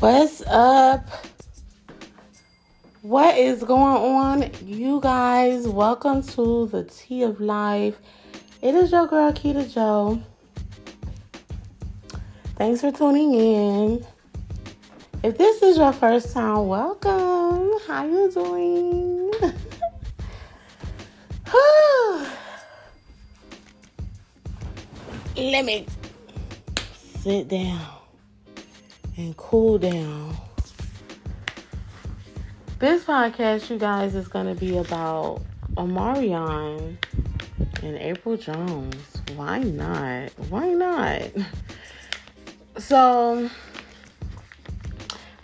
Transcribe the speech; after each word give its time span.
What's 0.00 0.42
up? 0.42 1.08
What 3.02 3.36
is 3.36 3.64
going 3.64 3.96
on, 3.96 4.48
you 4.64 5.00
guys? 5.00 5.66
Welcome 5.66 6.22
to 6.22 6.68
the 6.68 6.84
Tea 6.84 7.24
of 7.24 7.40
Life. 7.40 7.98
It 8.62 8.76
is 8.76 8.92
your 8.92 9.08
girl 9.08 9.32
Keita 9.32 9.74
Joe. 9.74 10.22
Thanks 12.54 12.80
for 12.80 12.92
tuning 12.92 13.34
in. 13.34 14.06
If 15.24 15.36
this 15.36 15.62
is 15.62 15.78
your 15.78 15.92
first 15.92 16.32
time, 16.32 16.68
welcome. 16.68 17.72
How 17.88 18.06
you 18.06 18.30
doing? 18.30 19.32
Let 25.52 25.64
me 25.64 25.86
sit 27.20 27.48
down 27.48 27.97
and 29.18 29.36
cool 29.36 29.78
down. 29.78 30.34
This 32.78 33.02
podcast, 33.02 33.68
you 33.68 33.76
guys, 33.76 34.14
is 34.14 34.28
going 34.28 34.46
to 34.46 34.54
be 34.54 34.78
about 34.78 35.42
Omarion 35.74 36.96
and 37.82 37.96
April 37.96 38.36
Jones. 38.36 38.94
Why 39.34 39.58
not? 39.58 40.30
Why 40.48 40.68
not? 40.68 41.22
So, 42.78 43.50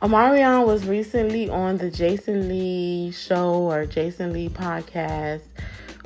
Omarion 0.00 0.66
was 0.66 0.86
recently 0.86 1.50
on 1.50 1.76
the 1.76 1.90
Jason 1.90 2.48
Lee 2.48 3.10
show 3.10 3.54
or 3.54 3.86
Jason 3.86 4.32
Lee 4.32 4.50
podcast, 4.50 5.42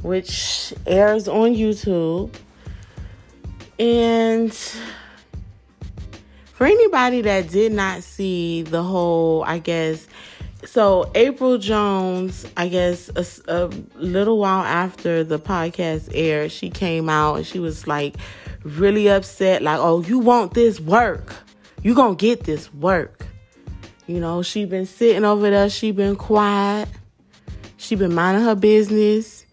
which 0.01 0.73
airs 0.87 1.29
on 1.29 1.55
YouTube. 1.55 2.35
And 3.79 4.59
for 6.59 6.67
anybody 6.67 7.21
that 7.21 7.51
did 7.51 7.71
not 7.71 8.03
see 8.03 8.63
the 8.63 8.83
whole, 8.83 9.45
I 9.45 9.61
guess, 9.61 10.09
so 10.65 11.09
April 11.15 11.57
Jones, 11.57 12.45
I 12.57 12.67
guess 12.67 13.09
a, 13.15 13.25
a, 13.47 13.71
little 13.95 14.39
while 14.39 14.65
after 14.65 15.23
the 15.23 15.39
podcast 15.39 16.11
aired, 16.13 16.51
she 16.51 16.69
came 16.69 17.09
out 17.09 17.37
and 17.37 17.47
she 17.47 17.61
was 17.61 17.87
like 17.87 18.17
really 18.65 19.09
upset, 19.09 19.63
like, 19.63 19.79
"Oh, 19.79 20.03
you 20.03 20.19
want 20.19 20.55
this 20.55 20.81
work? 20.81 21.33
You 21.85 21.95
gonna 21.95 22.17
get 22.17 22.43
this 22.43 22.75
work?" 22.75 23.25
You 24.09 24.19
know, 24.19 24.43
she 24.43 24.65
been 24.65 24.87
sitting 24.87 25.25
over 25.25 25.49
there, 25.51 25.71
she 25.71 25.93
been 25.93 26.17
quiet, 26.17 26.89
she 27.77 27.95
been 27.95 28.17
minding 28.17 28.43
her 28.43 28.57
business, 28.57 29.47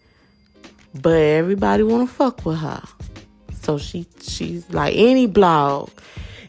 but 0.92 1.14
everybody 1.14 1.84
wanna 1.84 2.08
fuck 2.08 2.44
with 2.44 2.58
her. 2.58 2.82
So 3.62 3.78
she 3.78 4.08
she's 4.20 4.68
like 4.70 4.96
any 4.96 5.28
blog 5.28 5.90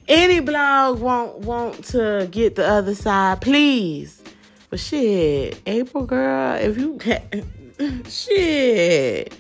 any 0.08 0.40
blog 0.40 1.00
won't 1.00 1.40
want 1.40 1.84
to 1.86 2.28
get 2.32 2.56
the 2.56 2.68
other 2.68 2.96
side, 2.96 3.42
please. 3.42 4.24
But 4.70 4.80
shit, 4.80 5.62
April 5.66 6.06
girl, 6.06 6.56
if 6.56 6.78
you 6.78 6.98
shit, 8.10 9.38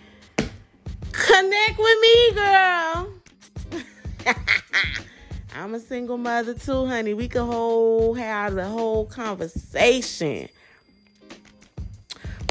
connect 1.11 1.77
with 1.77 1.97
me, 2.01 2.31
girl. 2.33 3.13
I'm 5.55 5.73
a 5.73 5.79
single 5.79 6.17
mother 6.17 6.53
too, 6.53 6.85
honey. 6.85 7.13
We 7.13 7.27
could 7.27 7.45
hold 7.45 8.19
have 8.19 8.55
the 8.55 8.65
whole 8.65 9.05
conversation. 9.05 10.49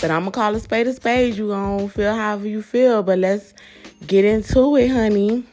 But 0.01 0.11
I'm 0.11 0.21
gonna 0.21 0.31
call 0.33 0.55
a 0.55 0.61
spade 0.61 0.87
a 0.87 0.93
spade. 0.93 1.37
You 1.37 1.49
gonna 1.49 1.89
feel 1.89 2.15
however 2.15 2.49
you 2.49 2.63
feel, 2.63 3.03
but 3.03 3.19
let's 3.19 3.55
get 4.07 4.25
into 4.25 4.77
it, 4.77 4.89
honey. 4.89 5.45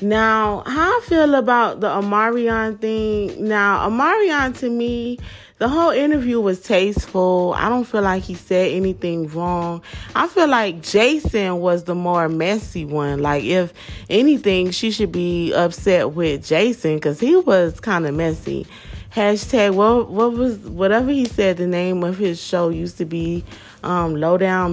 Now, 0.00 0.62
how 0.64 0.96
I 0.96 1.00
feel 1.06 1.34
about 1.34 1.80
the 1.80 1.88
Omarion 1.88 2.80
thing. 2.80 3.48
Now, 3.48 3.88
Omarion 3.88 4.56
to 4.58 4.70
me, 4.70 5.18
the 5.58 5.68
whole 5.68 5.90
interview 5.90 6.40
was 6.40 6.60
tasteful. 6.60 7.52
I 7.56 7.68
don't 7.68 7.84
feel 7.84 8.02
like 8.02 8.22
he 8.22 8.34
said 8.34 8.70
anything 8.70 9.26
wrong. 9.28 9.82
I 10.14 10.28
feel 10.28 10.46
like 10.46 10.82
Jason 10.82 11.58
was 11.58 11.82
the 11.82 11.96
more 11.96 12.28
messy 12.28 12.84
one. 12.84 13.22
Like, 13.22 13.42
if 13.42 13.72
anything, 14.08 14.70
she 14.70 14.92
should 14.92 15.10
be 15.10 15.52
upset 15.52 16.12
with 16.12 16.46
Jason 16.46 16.94
because 16.94 17.18
he 17.18 17.34
was 17.34 17.80
kind 17.80 18.06
of 18.06 18.14
messy. 18.14 18.68
Hashtag 19.12 19.74
what 19.74 20.10
what 20.10 20.32
was 20.32 20.58
whatever 20.58 21.10
he 21.10 21.24
said 21.24 21.56
the 21.56 21.66
name 21.66 22.04
of 22.04 22.18
his 22.18 22.40
show 22.40 22.68
used 22.68 22.98
to 22.98 23.04
be 23.04 23.42
um 23.82 24.20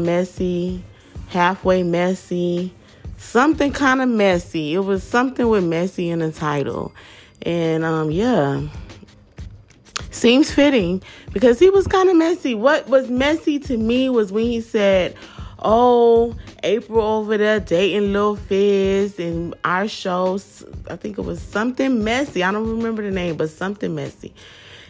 messy, 0.04 0.84
halfway 1.30 1.82
messy 1.82 2.74
something 3.26 3.72
kind 3.72 4.02
of 4.02 4.10
messy. 4.10 4.74
It 4.74 4.80
was 4.80 5.04
something 5.04 5.48
with 5.48 5.64
messy 5.64 6.10
in 6.10 6.20
the 6.20 6.32
title. 6.32 6.94
And 7.42 7.84
um 7.84 8.12
yeah. 8.12 8.62
Seems 10.12 10.50
fitting 10.52 11.04
because 11.34 11.60
he 11.60 11.70
was 11.70 11.88
kind 11.88 12.10
of 12.10 12.16
messy. 12.16 12.56
What 12.56 12.88
was 12.88 13.10
messy 13.10 13.60
to 13.60 13.78
me 13.78 14.10
was 14.10 14.32
when 14.32 14.46
he 14.46 14.62
said, 14.62 15.16
Oh, 15.60 16.36
April 16.64 17.06
over 17.06 17.38
there 17.38 17.60
dating 17.60 18.14
Lil 18.14 18.36
Fizz 18.36 19.20
and 19.20 19.56
our 19.66 19.88
show. 19.88 20.40
I 20.90 20.96
think 20.96 21.18
it 21.18 21.24
was 21.24 21.42
something 21.42 22.04
messy. 22.04 22.44
I 22.44 22.52
don't 22.52 22.70
remember 22.78 23.04
the 23.04 23.12
name, 23.12 23.36
but 23.36 23.50
something 23.50 23.94
messy. 23.94 24.34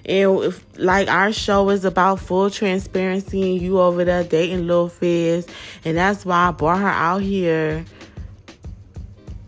And 0.06 0.44
if 0.44 0.63
like 0.78 1.07
our 1.07 1.31
show 1.34 1.69
is 1.69 1.85
about 1.85 2.19
full 2.19 2.52
transparency 2.52 3.53
and 3.53 3.62
you 3.62 3.79
over 3.79 4.03
there 4.03 4.23
dating 4.23 4.67
Lil 4.67 4.90
Fizz, 4.90 5.47
and 5.84 5.97
that's 5.97 6.23
why 6.25 6.50
I 6.50 6.52
brought 6.52 6.79
her 6.79 6.88
out 6.88 7.23
here 7.23 7.85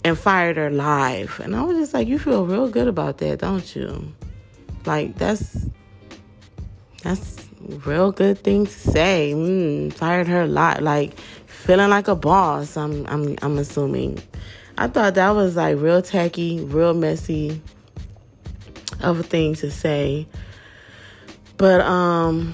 and 0.07 0.17
fired 0.17 0.55
her 0.55 0.69
live. 0.69 1.39
And 1.41 1.55
I 1.55 1.63
was 1.63 1.77
just 1.77 1.93
like, 1.93 2.07
you 2.07 2.17
feel 2.17 2.45
real 2.45 2.69
good 2.69 2.87
about 2.87 3.17
that, 3.17 3.39
don't 3.39 3.75
you? 3.75 4.13
Like 4.85 5.17
that's 5.17 5.67
that's 7.03 7.45
real 7.85 8.11
good 8.11 8.39
thing 8.39 8.65
to 8.65 8.71
say. 8.71 9.33
Mm, 9.35 9.93
fired 9.93 10.27
her 10.27 10.47
live, 10.47 10.81
like 10.81 11.19
feeling 11.45 11.89
like 11.89 12.07
a 12.07 12.15
boss. 12.15 12.77
I'm 12.77 13.05
I'm 13.07 13.35
I'm 13.41 13.57
assuming. 13.57 14.19
I 14.77 14.87
thought 14.87 15.15
that 15.15 15.31
was 15.31 15.55
like 15.55 15.77
real 15.77 16.01
tacky, 16.01 16.61
real 16.61 16.93
messy 16.93 17.61
of 19.01 19.19
a 19.19 19.23
thing 19.23 19.55
to 19.55 19.69
say. 19.69 20.25
But 21.57 21.81
um 21.81 22.53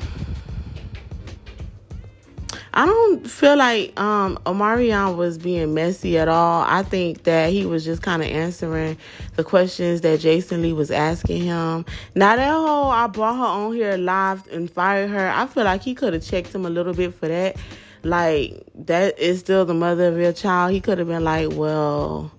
I 2.75 2.88
don't 2.88 3.29
feel 3.29 3.56
like 3.56 4.00
um, 4.00 4.39
Omarion 4.47 5.16
was 5.16 5.38
being 5.38 5.75
messy 5.75 6.17
at 6.17 6.28
all. 6.28 6.66
I 6.67 6.81
think 6.81 7.23
that 7.23 7.51
he 7.51 7.67
was 7.67 7.85
just 7.85 8.01
kind 8.01 8.23
of 8.23 8.28
answering 8.29 8.97
the 9.35 9.44
questions 9.44 10.01
that 10.01 10.22
Jason 10.22 10.63
Lee 10.63 10.73
was 10.73 10.89
asking 10.89 11.44
him. 11.44 11.85
Now 12.16 12.35
that 12.35 12.51
whole 12.51 12.89
I 12.89 13.06
brought 13.06 13.38
her 13.38 13.44
on 13.44 13.73
here 13.73 13.95
live 13.97 14.47
and 14.47 14.72
fired 14.72 15.12
her, 15.12 15.29
I 15.29 15.45
feel 15.45 15.66
like 15.66 15.83
he 15.83 15.94
could 15.94 16.13
have 16.13 16.23
checked 16.23 16.53
him 16.53 16.66
a 16.66 16.69
little 16.69 16.94
bit 16.94 17.13
for 17.13 17.28
that. 17.28 17.57
Like 18.01 18.66
that 18.73 19.19
is 19.19 19.39
still 19.39 19.66
the 19.66 19.75
mother 19.75 20.07
of 20.07 20.17
your 20.17 20.33
child. 20.33 20.72
He 20.72 20.81
could 20.81 20.97
have 20.97 21.07
been 21.07 21.23
like, 21.23 21.50
well, 21.51 22.31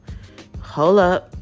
hold 0.60 0.98
up, 0.98 1.36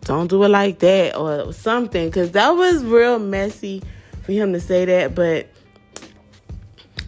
don't 0.00 0.28
do 0.28 0.42
it 0.44 0.48
like 0.48 0.78
that 0.78 1.14
or 1.14 1.52
something, 1.52 2.08
because 2.08 2.30
that 2.30 2.50
was 2.50 2.82
real 2.84 3.18
messy 3.18 3.82
for 4.22 4.32
him 4.32 4.54
to 4.54 4.60
say 4.60 4.86
that. 4.86 5.14
But 5.14 5.46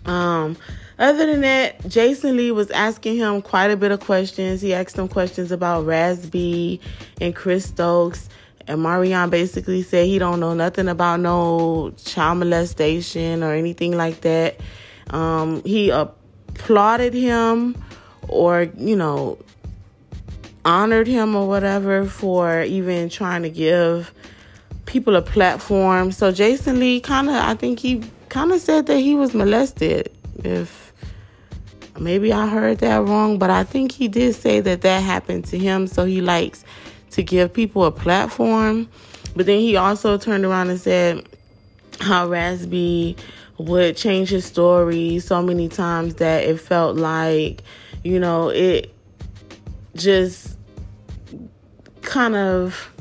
um 0.05 0.59
other 1.03 1.27
than 1.27 1.41
that, 1.43 1.87
Jason 1.89 2.37
Lee 2.37 2.53
was 2.53 2.71
asking 2.71 3.17
him 3.17 3.43
quite 3.43 3.71
a 3.71 3.77
bit 3.77 3.91
of 3.91 4.01
questions. 4.01 4.61
He 4.61 4.73
asked 4.73 4.97
him 4.97 5.09
questions 5.09 5.51
about 5.51 5.85
Raz 5.85 6.27
B 6.27 6.81
and 7.21 7.35
Chris 7.35 7.67
Stokes. 7.67 8.29
And 8.69 8.83
Marion 8.83 9.29
basically 9.29 9.83
said 9.83 10.07
he 10.07 10.19
don't 10.19 10.39
know 10.39 10.55
nothing 10.55 10.89
about 10.89 11.21
no 11.21 11.93
child 12.05 12.39
molestation 12.39 13.43
or 13.43 13.53
anything 13.53 13.97
like 13.97 14.21
that. 14.21 14.61
Um, 15.11 15.63
he 15.65 15.91
applauded 15.91 17.13
him 17.13 17.83
or, 18.29 18.69
you 18.77 18.95
know, 18.95 19.39
honored 20.65 21.09
him 21.09 21.35
or 21.35 21.49
whatever 21.49 22.07
for 22.07 22.63
even 22.63 23.09
trying 23.09 23.43
to 23.43 23.51
give 23.51 24.13
people 24.87 25.17
a 25.17 25.23
platform. 25.23 26.13
So 26.13 26.31
Jason 26.31 26.79
Lee 26.79 27.01
kind 27.01 27.29
of, 27.29 27.35
I 27.35 27.55
think 27.55 27.81
he 27.81 28.05
kind 28.29 28.53
of 28.53 28.61
said 28.61 28.87
that 28.87 28.99
he 28.99 29.17
was 29.17 29.35
molested. 29.35 30.13
If 30.45 30.82
maybe 31.99 32.33
I 32.33 32.47
heard 32.47 32.79
that 32.79 33.05
wrong, 33.05 33.39
but 33.39 33.51
I 33.51 33.65
think 33.65 33.93
he 33.93 34.09
did 34.09 34.35
say 34.35 34.61
that 34.61 34.83
that 34.83 35.01
happened 35.01 35.45
to 35.47 35.59
him. 35.59 35.87
So 35.87 36.05
he 36.05 36.21
likes 36.21 36.65
to 37.11 37.23
give 37.23 37.53
people 37.53 37.85
a 37.85 37.93
platform. 37.93 38.89
But 39.35 39.47
then 39.47 39.61
he 39.61 39.77
also 39.77 40.19
turned 40.19 40.45
around 40.45 40.71
and 40.71 40.81
said 40.81 41.27
how 42.01 42.29
B 42.67 43.17
would 43.59 43.97
change 43.97 44.31
his 44.31 44.45
story 44.45 45.19
so 45.21 45.43
many 45.43 45.69
times 45.69 46.17
that 46.17 46.45
it 46.45 46.59
felt 46.59 46.97
like, 46.97 47.63
you 48.03 48.19
know, 48.19 48.49
it 48.49 48.95
just 49.95 50.59
kind 52.03 52.35
of 52.35 52.92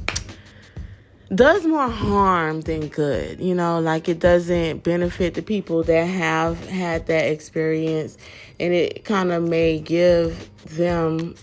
does 1.34 1.66
more 1.66 1.90
harm 1.90 2.62
than 2.62 2.88
good. 2.88 3.40
You 3.40 3.56
know, 3.56 3.80
like 3.80 4.10
it 4.10 4.20
doesn't 4.20 4.84
benefit 4.84 5.34
the 5.34 5.42
people 5.42 5.84
that 5.84 6.06
have 6.06 6.64
had 6.68 7.08
that 7.08 7.26
experience, 7.26 8.18
and 8.60 8.74
it 8.74 9.06
kind 9.06 9.32
of 9.32 9.44
may 9.44 9.80
give 9.80 10.50
them, 10.66 11.36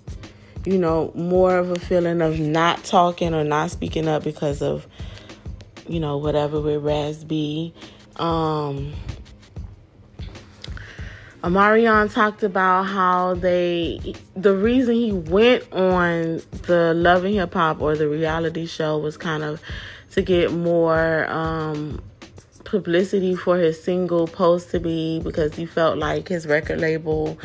you 0.64 0.78
know, 0.78 1.12
more 1.14 1.56
of 1.58 1.70
a 1.70 1.78
feeling 1.78 2.20
of 2.22 2.38
not 2.38 2.84
talking 2.84 3.34
or 3.34 3.44
not 3.44 3.70
speaking 3.70 4.08
up 4.08 4.24
because 4.24 4.62
of 4.62 4.86
you 5.88 6.00
know, 6.00 6.18
whatever 6.18 6.60
with 6.60 6.82
Raz 6.82 7.24
B. 7.24 7.72
Um, 8.16 8.92
Omarion 11.42 12.12
talked 12.12 12.42
about 12.42 12.84
how 12.84 13.34
they, 13.34 14.14
the 14.34 14.56
reason 14.56 14.94
he 14.96 15.12
went 15.12 15.72
on 15.72 16.42
the 16.66 16.92
Love 16.94 17.24
and 17.24 17.34
Hip 17.34 17.54
Hop 17.54 17.80
or 17.80 17.96
the 17.96 18.08
reality 18.08 18.66
show 18.66 18.98
was 18.98 19.16
kind 19.16 19.44
of 19.44 19.60
to 20.12 20.22
get 20.22 20.52
more 20.52 21.30
um, 21.30 22.02
publicity 22.64 23.36
for 23.36 23.56
his 23.56 23.80
single 23.80 24.26
Post 24.26 24.72
to 24.72 24.80
Be 24.80 25.20
because 25.20 25.54
he 25.54 25.64
felt 25.64 25.96
like 25.96 26.26
his 26.26 26.46
record 26.46 26.80
label 26.80 27.38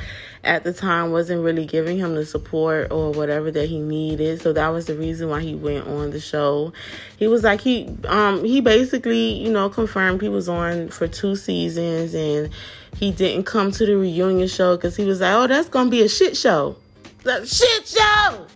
at 0.44 0.64
the 0.64 0.74
time 0.74 1.12
wasn't 1.12 1.44
really 1.44 1.66
giving 1.66 1.98
him 1.98 2.16
the 2.16 2.26
support 2.26 2.92
or 2.92 3.12
whatever 3.12 3.50
that 3.52 3.70
he 3.70 3.80
needed. 3.80 4.42
So 4.42 4.54
that 4.54 4.70
was 4.70 4.88
the 4.88 4.96
reason 4.96 5.30
why 5.30 5.42
he 5.42 5.56
went 5.56 5.88
on 5.88 6.12
the 6.12 6.20
show. 6.20 6.74
He 7.18 7.28
was 7.28 7.44
like 7.44 7.62
he 7.62 7.96
um 8.08 8.44
he 8.44 8.60
basically, 8.60 9.34
you 9.34 9.52
know, 9.52 9.70
confirmed 9.70 10.22
he 10.22 10.30
was 10.30 10.50
on 10.50 10.90
for 10.90 11.08
two 11.08 11.36
seasons 11.36 12.14
and 12.14 12.50
he 12.96 13.12
didn't 13.12 13.46
come 13.46 13.72
to 13.72 13.86
the 13.86 13.96
reunion 13.96 14.48
show 14.48 14.78
cuz 14.78 14.96
he 14.96 15.06
was 15.06 15.22
like, 15.22 15.34
"Oh, 15.34 15.48
that's 15.48 15.70
going 15.70 15.88
to 15.88 15.92
be 15.92 16.02
a 16.02 16.10
shit 16.10 16.38
show." 16.38 16.76
The 17.24 17.46
shit 17.46 17.88
show. 17.88 18.48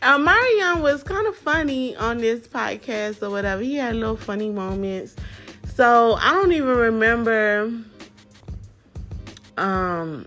Uh, 0.00 0.18
Marion 0.18 0.80
was 0.80 1.02
kind 1.02 1.26
of 1.26 1.36
funny 1.36 1.96
on 1.96 2.18
this 2.18 2.46
podcast 2.46 3.22
or 3.22 3.30
whatever. 3.30 3.62
He 3.62 3.74
had 3.74 3.96
little 3.96 4.16
funny 4.16 4.50
moments. 4.50 5.16
So 5.74 6.14
I 6.14 6.32
don't 6.32 6.52
even 6.52 6.76
remember 6.76 7.72
um 9.56 10.26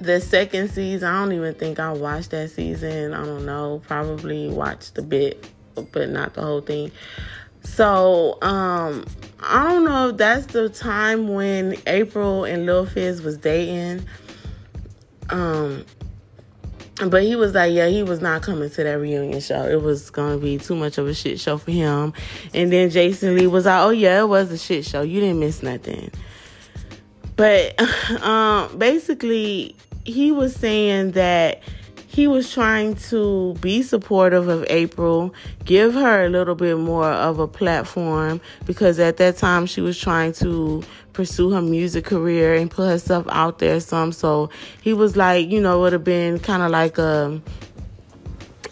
the 0.00 0.20
second 0.20 0.70
season, 0.70 1.08
I 1.08 1.20
don't 1.20 1.32
even 1.32 1.54
think 1.54 1.80
I 1.80 1.92
watched 1.92 2.30
that 2.30 2.50
season. 2.50 3.14
I 3.14 3.24
don't 3.24 3.46
know. 3.46 3.82
Probably 3.86 4.48
watched 4.48 4.98
a 4.98 5.02
bit, 5.02 5.48
but 5.92 6.10
not 6.10 6.34
the 6.34 6.42
whole 6.42 6.60
thing. 6.60 6.90
So, 7.62 8.38
um, 8.42 9.04
I 9.40 9.64
don't 9.64 9.84
know 9.84 10.08
if 10.08 10.16
that's 10.16 10.46
the 10.46 10.68
time 10.68 11.28
when 11.28 11.76
April 11.86 12.44
and 12.44 12.66
Lil 12.66 12.86
Fizz 12.86 13.22
was 13.22 13.36
dating. 13.36 14.06
Um, 15.28 15.84
but 17.08 17.22
he 17.22 17.36
was 17.36 17.52
like, 17.52 17.72
yeah, 17.72 17.88
he 17.88 18.02
was 18.02 18.20
not 18.20 18.42
coming 18.42 18.70
to 18.70 18.84
that 18.84 18.94
reunion 18.94 19.40
show. 19.40 19.64
It 19.64 19.82
was 19.82 20.08
gonna 20.10 20.38
be 20.38 20.56
too 20.56 20.74
much 20.74 20.96
of 20.96 21.06
a 21.06 21.14
shit 21.14 21.38
show 21.38 21.58
for 21.58 21.70
him. 21.70 22.14
And 22.54 22.72
then 22.72 22.88
Jason 22.88 23.36
Lee 23.36 23.46
was 23.46 23.66
like, 23.66 23.80
oh 23.80 23.90
yeah, 23.90 24.20
it 24.20 24.28
was 24.28 24.50
a 24.50 24.58
shit 24.58 24.84
show. 24.86 25.02
You 25.02 25.20
didn't 25.20 25.40
miss 25.40 25.62
nothing. 25.62 26.10
But 27.36 27.78
um, 28.22 28.78
basically, 28.78 29.76
he 30.04 30.32
was 30.32 30.54
saying 30.54 31.12
that 31.12 31.60
he 32.16 32.26
was 32.26 32.50
trying 32.50 32.94
to 32.94 33.52
be 33.60 33.82
supportive 33.82 34.48
of 34.48 34.64
April, 34.70 35.34
give 35.66 35.92
her 35.92 36.24
a 36.24 36.30
little 36.30 36.54
bit 36.54 36.78
more 36.78 37.10
of 37.10 37.38
a 37.38 37.46
platform 37.46 38.40
because 38.64 38.98
at 38.98 39.18
that 39.18 39.36
time 39.36 39.66
she 39.66 39.82
was 39.82 40.00
trying 40.00 40.32
to 40.32 40.82
pursue 41.12 41.50
her 41.50 41.60
music 41.60 42.06
career 42.06 42.54
and 42.54 42.70
put 42.70 42.88
herself 42.88 43.26
out 43.28 43.58
there 43.58 43.78
some. 43.80 44.12
So 44.12 44.48
he 44.80 44.94
was 44.94 45.14
like, 45.14 45.50
you 45.50 45.60
know, 45.60 45.76
it 45.76 45.80
would 45.82 45.92
have 45.92 46.04
been 46.04 46.38
kind 46.38 46.62
of 46.62 46.70
like 46.70 46.96
a 46.96 47.38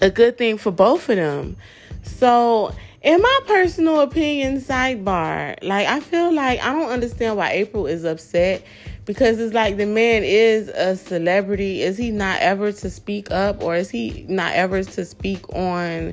a 0.01 0.09
good 0.09 0.39
thing 0.39 0.57
for 0.57 0.71
both 0.71 1.11
of 1.11 1.17
them. 1.17 1.59
So 2.03 2.75
in 3.03 3.21
my 3.21 3.41
personal 3.47 4.01
opinion, 4.01 4.59
sidebar, 4.63 5.59
like 5.63 5.87
I 5.87 6.01
feel 6.01 6.33
like 6.33 6.61
I 6.61 6.73
don't 6.73 6.89
understand 6.89 7.37
why 7.37 7.51
April 7.51 7.87
is 7.87 8.05
upset 8.05 8.65
because 9.07 9.39
it's 9.39 9.55
like 9.55 9.77
the 9.77 9.87
man 9.87 10.23
is 10.25 10.69
a 10.69 10.97
celebrity. 10.97 11.83
Is 11.83 11.99
he 11.99 12.11
not 12.11 12.41
ever 12.41 12.73
to 12.73 12.91
speak 12.91 13.31
up 13.31 13.63
or 13.63 13.77
is 13.77 13.91
he 13.91 14.25
not 14.29 14.53
ever 14.53 14.83
to 14.83 15.05
speak 15.05 15.49
on 15.55 16.13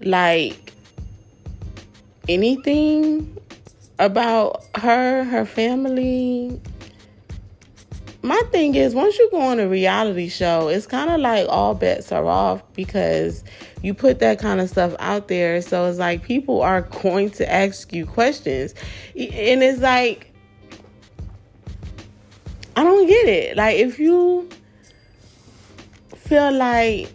like 0.00 0.72
anything 2.28 3.36
about 3.98 4.64
her, 4.76 5.24
her 5.24 5.44
family? 5.44 6.60
My 8.22 8.40
thing 8.52 8.74
is, 8.74 8.94
once 8.94 9.18
you 9.18 9.28
go 9.30 9.40
on 9.40 9.60
a 9.60 9.68
reality 9.68 10.30
show, 10.30 10.68
it's 10.68 10.86
kind 10.86 11.10
of 11.10 11.20
like 11.20 11.46
all 11.48 11.74
bets 11.74 12.10
are 12.10 12.24
off 12.24 12.62
because 12.72 13.44
you 13.82 13.92
put 13.92 14.20
that 14.20 14.38
kind 14.38 14.60
of 14.60 14.70
stuff 14.70 14.94
out 14.98 15.28
there. 15.28 15.60
So 15.60 15.84
it's 15.86 15.98
like 15.98 16.22
people 16.22 16.62
are 16.62 16.80
going 17.02 17.30
to 17.32 17.52
ask 17.52 17.92
you 17.92 18.06
questions. 18.06 18.72
And 19.14 19.62
it's 19.62 19.80
like, 19.80 20.33
I 22.76 22.84
don't 22.84 23.06
get 23.06 23.28
it. 23.28 23.56
Like 23.56 23.78
if 23.78 23.98
you 23.98 24.48
feel 26.16 26.52
like 26.52 27.12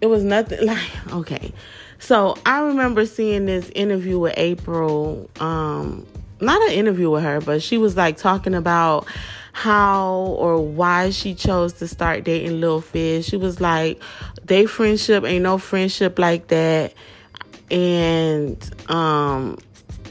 it 0.00 0.06
was 0.06 0.24
nothing 0.24 0.64
like 0.66 1.12
okay. 1.12 1.52
So 1.98 2.36
I 2.46 2.60
remember 2.60 3.06
seeing 3.06 3.46
this 3.46 3.70
interview 3.74 4.18
with 4.18 4.34
April, 4.36 5.28
um, 5.40 6.06
not 6.40 6.60
an 6.62 6.72
interview 6.72 7.10
with 7.10 7.24
her, 7.24 7.40
but 7.40 7.62
she 7.62 7.78
was 7.78 7.96
like 7.96 8.16
talking 8.16 8.54
about 8.54 9.06
how 9.52 10.36
or 10.38 10.60
why 10.60 11.10
she 11.10 11.34
chose 11.34 11.72
to 11.74 11.88
start 11.88 12.22
dating 12.24 12.60
Lil 12.60 12.80
Fizz. 12.80 13.26
She 13.26 13.36
was 13.36 13.60
like, 13.60 14.00
they 14.44 14.66
friendship 14.66 15.24
ain't 15.24 15.42
no 15.42 15.58
friendship 15.58 16.18
like 16.18 16.48
that. 16.48 16.94
And 17.70 18.90
um 18.90 19.58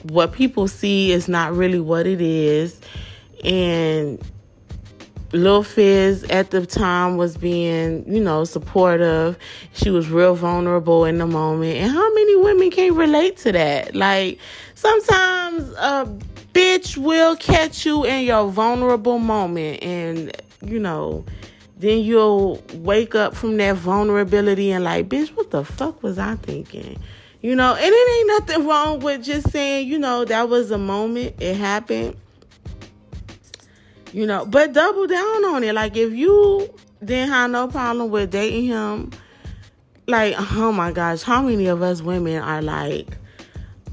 what 0.04 0.34
people 0.34 0.68
see 0.68 1.12
is 1.12 1.28
not 1.28 1.54
really 1.54 1.80
what 1.80 2.06
it 2.06 2.22
is 2.22 2.80
and 3.46 4.20
Lil 5.32 5.64
Fizz 5.64 6.24
at 6.26 6.52
the 6.52 6.66
time 6.66 7.18
was 7.18 7.38
being, 7.38 8.06
you 8.12 8.22
know, 8.22 8.44
supportive. 8.46 9.38
She 9.74 9.90
was 9.90 10.10
real 10.10 10.36
vulnerable 10.36 11.06
in 11.06 11.18
the 11.18 11.28
moment. 11.28 11.78
And 11.78 11.92
how 11.92 12.14
many 12.14 12.36
women 12.38 12.72
can 12.72 12.96
relate 12.96 13.38
to 13.38 13.52
that? 13.52 13.96
Like, 13.96 14.40
sometimes 14.76 15.70
a 15.72 16.06
bitch 16.54 16.98
will 16.98 17.36
catch 17.36 17.86
you 17.86 18.06
in 18.06 18.26
your 18.26 18.50
vulnerable 18.50 19.20
moment. 19.20 19.84
And, 19.84 20.32
you 20.62 20.80
know, 20.80 21.26
then 21.78 22.00
you'll 22.00 22.64
wake 22.76 23.14
up 23.14 23.36
from 23.36 23.58
that 23.58 23.76
vulnerability 23.76 24.72
and, 24.72 24.84
like, 24.84 25.10
bitch, 25.10 25.36
what 25.36 25.52
the 25.52 25.66
fuck 25.66 26.02
was 26.02 26.18
I 26.18 26.36
thinking? 26.36 26.98
You 27.42 27.56
know, 27.56 27.76
and 27.76 27.86
it 27.94 28.20
ain't 28.20 28.28
nothing 28.28 28.68
wrong 28.68 29.02
with 29.02 29.24
just 29.24 29.52
saying, 29.52 29.88
you 29.88 30.00
know, 30.00 30.24
that 30.26 30.50
was 30.50 30.72
a 30.72 30.78
moment, 30.78 31.36
it 31.40 31.58
happened 31.58 32.16
you 34.16 34.26
know, 34.26 34.46
but 34.46 34.72
double 34.72 35.08
down 35.08 35.44
on 35.44 35.62
it. 35.66 35.76
Like 35.76 35.98
if 35.98 36.14
you 36.14 36.74
didn't 37.04 37.28
have 37.28 37.52
no 37.52 37.68
problem 37.68 38.10
with 38.10 38.32
dating 38.32 38.68
him, 38.68 39.12
like 40.08 40.36
oh 40.56 40.72
my 40.72 40.94
gosh, 40.94 41.22
how 41.22 41.42
many 41.42 41.66
of 41.68 41.82
us 41.82 42.02
women 42.02 42.42
are 42.42 42.62
like, 42.62 43.18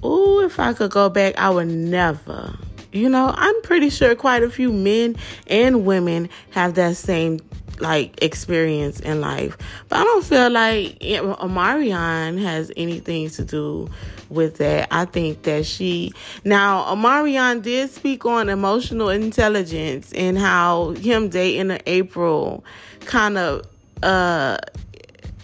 oh, 0.01 0.39
if 0.45 0.61
I 0.61 0.75
could 0.75 0.93
go 0.93 1.09
back, 1.09 1.37
I 1.39 1.51
would 1.51 1.67
never. 1.67 2.57
You 2.93 3.09
know, 3.09 3.35
I'm 3.35 3.63
pretty 3.63 3.91
sure 3.91 4.15
quite 4.15 4.45
a 4.45 4.51
few 4.51 4.73
men 4.73 5.17
and 5.49 5.85
women 5.85 6.29
have 6.51 6.75
that 6.75 6.97
same 6.97 7.41
like 7.81 8.23
experience 8.23 9.01
in 9.01 9.21
life. 9.21 9.59
But 9.89 9.99
I 9.99 10.05
don't 10.05 10.25
feel 10.25 10.51
like 10.51 11.01
Omarion 11.01 12.41
has 12.41 12.71
anything 12.77 13.29
to 13.31 13.45
do 13.45 13.91
with 14.33 14.59
that. 14.59 14.89
I 14.91 15.05
think 15.05 15.43
that 15.43 15.67
she 15.67 16.13
now 16.45 16.85
Omarion 16.85 17.63
did 17.63 17.91
speak 17.91 18.25
on 18.25 18.49
emotional 18.49 19.09
intelligence 19.09 20.13
and 20.13 20.39
how 20.39 20.91
him 20.91 21.29
dating 21.29 21.79
April 21.87 22.65
kind 23.01 23.39
of 23.39 23.67
uh 24.03 24.59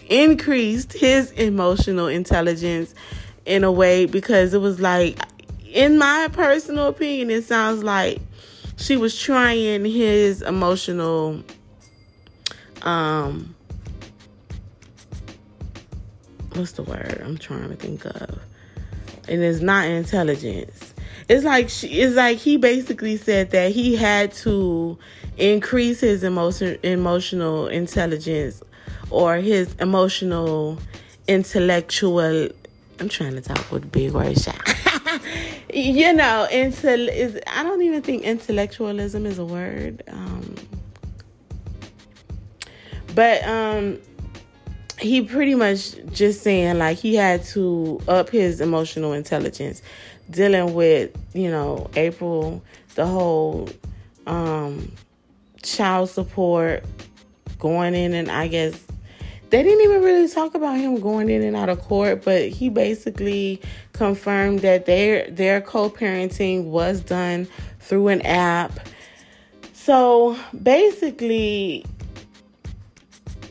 increased 0.09 0.93
his 0.93 1.31
emotional 1.33 2.07
intelligence 2.07 2.95
in 3.45 3.63
a 3.63 3.71
way 3.71 4.05
because 4.05 4.53
it 4.53 4.61
was 4.61 4.79
like 4.79 5.19
in 5.65 5.97
my 5.97 6.27
personal 6.31 6.87
opinion 6.87 7.29
it 7.29 7.43
sounds 7.43 7.83
like 7.83 8.19
she 8.75 8.97
was 8.97 9.17
trying 9.17 9.85
his 9.85 10.41
emotional 10.41 11.43
um 12.81 13.55
what's 16.53 16.73
the 16.73 16.83
word 16.83 17.21
I'm 17.23 17.37
trying 17.37 17.69
to 17.69 17.75
think 17.75 18.05
of? 18.05 18.39
And 19.29 19.43
it's 19.43 19.61
not 19.61 19.85
intelligence. 19.85 20.93
It's 21.27 21.43
like 21.43 21.69
she, 21.69 21.87
it's 22.01 22.15
like 22.15 22.37
he 22.39 22.57
basically 22.57 23.15
said 23.15 23.51
that 23.51 23.71
he 23.71 23.95
had 23.95 24.33
to 24.33 24.97
increase 25.37 26.01
his 26.01 26.23
emotion 26.23 26.79
emotional 26.83 27.67
intelligence 27.67 28.63
or 29.11 29.37
his 29.37 29.73
emotional 29.75 30.79
intellectual 31.27 32.49
I'm 32.99 33.07
trying 33.07 33.35
to 33.35 33.41
talk 33.41 33.71
with 33.71 33.89
big 33.91 34.11
words. 34.11 34.47
you 35.73 36.11
know, 36.13 36.47
intel 36.51 37.07
is 37.07 37.39
I 37.47 37.63
don't 37.63 37.81
even 37.83 38.01
think 38.01 38.23
intellectualism 38.23 39.25
is 39.25 39.37
a 39.37 39.45
word. 39.45 40.03
Um, 40.09 40.55
but 43.15 43.43
um 43.47 43.99
he 44.99 45.21
pretty 45.21 45.55
much 45.55 45.95
just 46.11 46.41
saying 46.41 46.77
like 46.77 46.97
he 46.97 47.15
had 47.15 47.43
to 47.43 47.99
up 48.07 48.29
his 48.29 48.61
emotional 48.61 49.13
intelligence 49.13 49.81
dealing 50.29 50.73
with 50.73 51.11
you 51.33 51.49
know 51.49 51.89
april 51.95 52.61
the 52.95 53.05
whole 53.05 53.69
um 54.27 54.91
child 55.61 56.09
support 56.09 56.83
going 57.59 57.93
in 57.95 58.13
and 58.13 58.29
i 58.29 58.47
guess 58.47 58.85
they 59.49 59.63
didn't 59.63 59.83
even 59.83 60.03
really 60.03 60.27
talk 60.27 60.53
about 60.53 60.77
him 60.77 60.99
going 60.99 61.29
in 61.29 61.41
and 61.41 61.55
out 61.55 61.69
of 61.69 61.79
court, 61.81 62.23
but 62.23 62.49
he 62.49 62.69
basically 62.69 63.59
confirmed 63.93 64.59
that 64.59 64.85
their 64.85 65.29
their 65.31 65.59
co-parenting 65.59 66.65
was 66.65 67.01
done 67.01 67.47
through 67.79 68.09
an 68.09 68.21
app. 68.21 68.79
So 69.73 70.37
basically, 70.61 71.83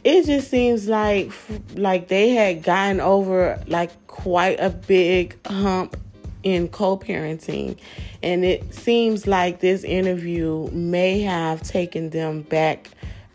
it 0.08 0.24
just 0.24 0.50
seems 0.50 0.88
like 0.88 1.30
like 1.74 2.08
they 2.08 2.30
had 2.30 2.62
gotten 2.62 2.98
over 2.98 3.62
like 3.66 3.90
quite 4.06 4.58
a 4.58 4.70
big 4.70 5.36
hump 5.46 5.98
in 6.42 6.68
co-parenting. 6.68 7.76
And 8.22 8.42
it 8.42 8.74
seems 8.74 9.26
like 9.26 9.60
this 9.60 9.84
interview 9.84 10.70
may 10.72 11.20
have 11.20 11.62
taken 11.62 12.08
them 12.08 12.40
back 12.40 12.88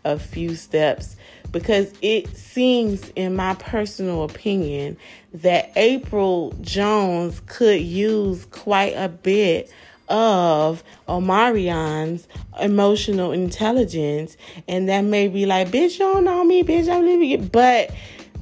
a 0.04 0.18
few 0.18 0.56
steps. 0.56 1.16
Because 1.52 1.92
it 2.02 2.36
seems, 2.36 3.12
in 3.14 3.36
my 3.36 3.54
personal 3.54 4.24
opinion, 4.24 4.96
that 5.32 5.70
April 5.76 6.52
Jones 6.60 7.40
could 7.46 7.82
use 7.82 8.44
quite 8.46 8.94
a 8.94 9.08
bit 9.08 9.72
of 10.08 10.82
Omarion's 11.08 12.28
emotional 12.60 13.32
intelligence, 13.32 14.36
and 14.68 14.88
that 14.88 15.02
may 15.02 15.28
be 15.28 15.46
like, 15.46 15.68
bitch, 15.68 15.92
you 15.92 15.98
don't 15.98 16.24
know 16.24 16.44
me, 16.44 16.62
bitch, 16.62 16.88
I'm 16.88 17.04
leaving 17.04 17.30
it. 17.30 17.52
But 17.52 17.90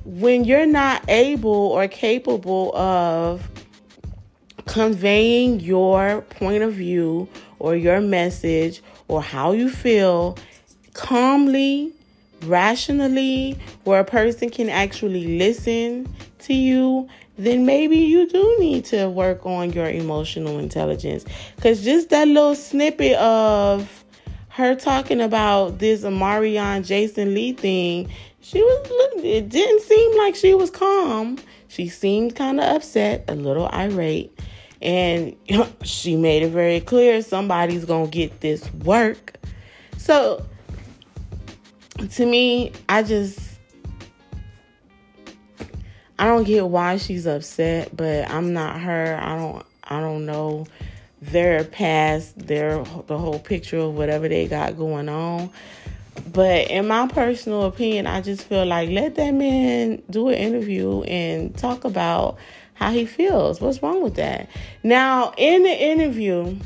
when 0.04 0.44
you're 0.44 0.66
not 0.66 1.04
able 1.08 1.50
or 1.50 1.88
capable 1.88 2.74
of 2.76 3.48
conveying 4.66 5.60
your 5.60 6.22
point 6.22 6.62
of 6.62 6.74
view 6.74 7.28
or 7.58 7.76
your 7.76 8.00
message 8.00 8.82
or 9.08 9.22
how 9.22 9.52
you 9.52 9.70
feel 9.70 10.36
calmly 10.94 11.92
rationally 12.44 13.58
where 13.84 14.00
a 14.00 14.04
person 14.04 14.50
can 14.50 14.68
actually 14.68 15.38
listen 15.38 16.12
to 16.40 16.54
you, 16.54 17.08
then 17.44 17.66
maybe 17.66 17.96
you 17.96 18.28
do 18.28 18.56
need 18.58 18.84
to 18.86 19.08
work 19.08 19.44
on 19.46 19.72
your 19.72 19.88
emotional 19.88 20.58
intelligence. 20.58 21.24
Because 21.56 21.82
just 21.84 22.10
that 22.10 22.28
little 22.28 22.54
snippet 22.54 23.16
of 23.16 24.04
her 24.48 24.74
talking 24.74 25.20
about 25.20 25.78
this 25.78 26.02
Omarion 26.02 26.84
Jason 26.86 27.34
Lee 27.34 27.52
thing, 27.52 28.10
she 28.40 28.62
was 28.62 29.22
it 29.24 29.48
didn't 29.48 29.82
seem 29.82 30.18
like 30.18 30.34
she 30.34 30.54
was 30.54 30.70
calm. 30.70 31.38
She 31.68 31.88
seemed 31.88 32.36
kind 32.36 32.60
of 32.60 32.76
upset, 32.76 33.24
a 33.28 33.34
little 33.34 33.68
irate. 33.68 34.38
And 34.82 35.36
she 35.84 36.16
made 36.16 36.42
it 36.42 36.50
very 36.50 36.80
clear 36.80 37.22
somebody's 37.22 37.84
going 37.84 38.06
to 38.06 38.10
get 38.10 38.40
this 38.40 38.72
work. 38.74 39.36
So 39.96 40.44
to 42.10 42.26
me, 42.26 42.72
I 42.88 43.02
just 43.02 43.51
I 46.18 46.26
don't 46.26 46.44
get 46.44 46.66
why 46.68 46.98
she's 46.98 47.26
upset, 47.26 47.96
but 47.96 48.30
I'm 48.30 48.52
not 48.52 48.80
her. 48.80 49.18
I 49.20 49.36
don't 49.36 49.66
I 49.84 50.00
don't 50.00 50.26
know 50.26 50.66
their 51.20 51.64
past, 51.64 52.38
their 52.38 52.82
the 53.06 53.18
whole 53.18 53.38
picture 53.38 53.78
of 53.78 53.94
whatever 53.94 54.28
they 54.28 54.46
got 54.46 54.76
going 54.76 55.08
on. 55.08 55.50
But 56.32 56.70
in 56.70 56.88
my 56.88 57.06
personal 57.08 57.64
opinion, 57.64 58.06
I 58.06 58.20
just 58.20 58.44
feel 58.44 58.66
like 58.66 58.90
let 58.90 59.14
that 59.14 59.32
man 59.32 60.02
do 60.10 60.28
an 60.28 60.34
interview 60.34 61.02
and 61.02 61.56
talk 61.56 61.84
about 61.84 62.38
how 62.74 62.90
he 62.90 63.06
feels. 63.06 63.60
What's 63.60 63.82
wrong 63.82 64.02
with 64.02 64.16
that? 64.16 64.48
Now, 64.82 65.32
in 65.36 65.62
the 65.62 65.70
interview, 65.70 66.56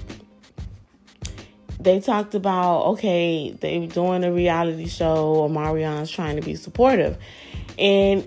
they 1.78 2.00
talked 2.00 2.34
about 2.34 2.86
okay, 2.86 3.56
they 3.60 3.78
were 3.78 3.86
doing 3.86 4.24
a 4.24 4.32
reality 4.32 4.88
show, 4.88 5.48
Omarion's 5.48 6.10
trying 6.10 6.36
to 6.36 6.42
be 6.42 6.56
supportive. 6.56 7.16
And 7.78 8.26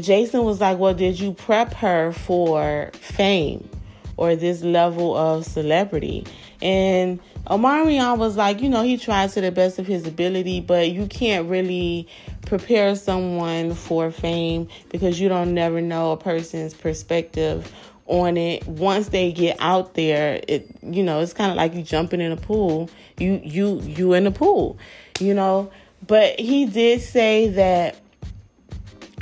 Jason 0.00 0.44
was 0.44 0.60
like, 0.60 0.78
Well, 0.78 0.94
did 0.94 1.18
you 1.18 1.32
prep 1.32 1.74
her 1.74 2.12
for 2.12 2.90
fame 2.94 3.68
or 4.16 4.36
this 4.36 4.62
level 4.62 5.16
of 5.16 5.44
celebrity? 5.44 6.26
And 6.62 7.20
Omarion 7.46 8.16
was 8.18 8.36
like, 8.36 8.62
you 8.62 8.68
know, 8.70 8.82
he 8.82 8.96
tried 8.96 9.30
to 9.30 9.40
the 9.40 9.52
best 9.52 9.78
of 9.78 9.86
his 9.86 10.06
ability, 10.06 10.60
but 10.60 10.90
you 10.90 11.06
can't 11.06 11.48
really 11.48 12.08
prepare 12.46 12.96
someone 12.96 13.74
for 13.74 14.10
fame 14.10 14.68
because 14.90 15.20
you 15.20 15.28
don't 15.28 15.52
never 15.52 15.80
know 15.80 16.12
a 16.12 16.16
person's 16.16 16.72
perspective 16.72 17.70
on 18.06 18.36
it. 18.36 18.66
Once 18.66 19.08
they 19.08 19.32
get 19.32 19.56
out 19.60 19.94
there 19.94 20.40
it 20.46 20.68
you 20.82 21.02
know 21.02 21.20
it's 21.20 21.32
kind 21.32 21.50
of 21.50 21.56
like 21.56 21.74
you 21.74 21.82
jumping 21.82 22.20
in 22.20 22.32
a 22.32 22.36
pool. 22.36 22.90
You 23.18 23.40
you 23.42 23.80
you 23.82 24.12
in 24.14 24.24
the 24.24 24.30
pool 24.30 24.78
you 25.20 25.34
know? 25.34 25.70
But 26.06 26.38
he 26.38 26.66
did 26.66 27.00
say 27.00 27.48
that 27.50 27.96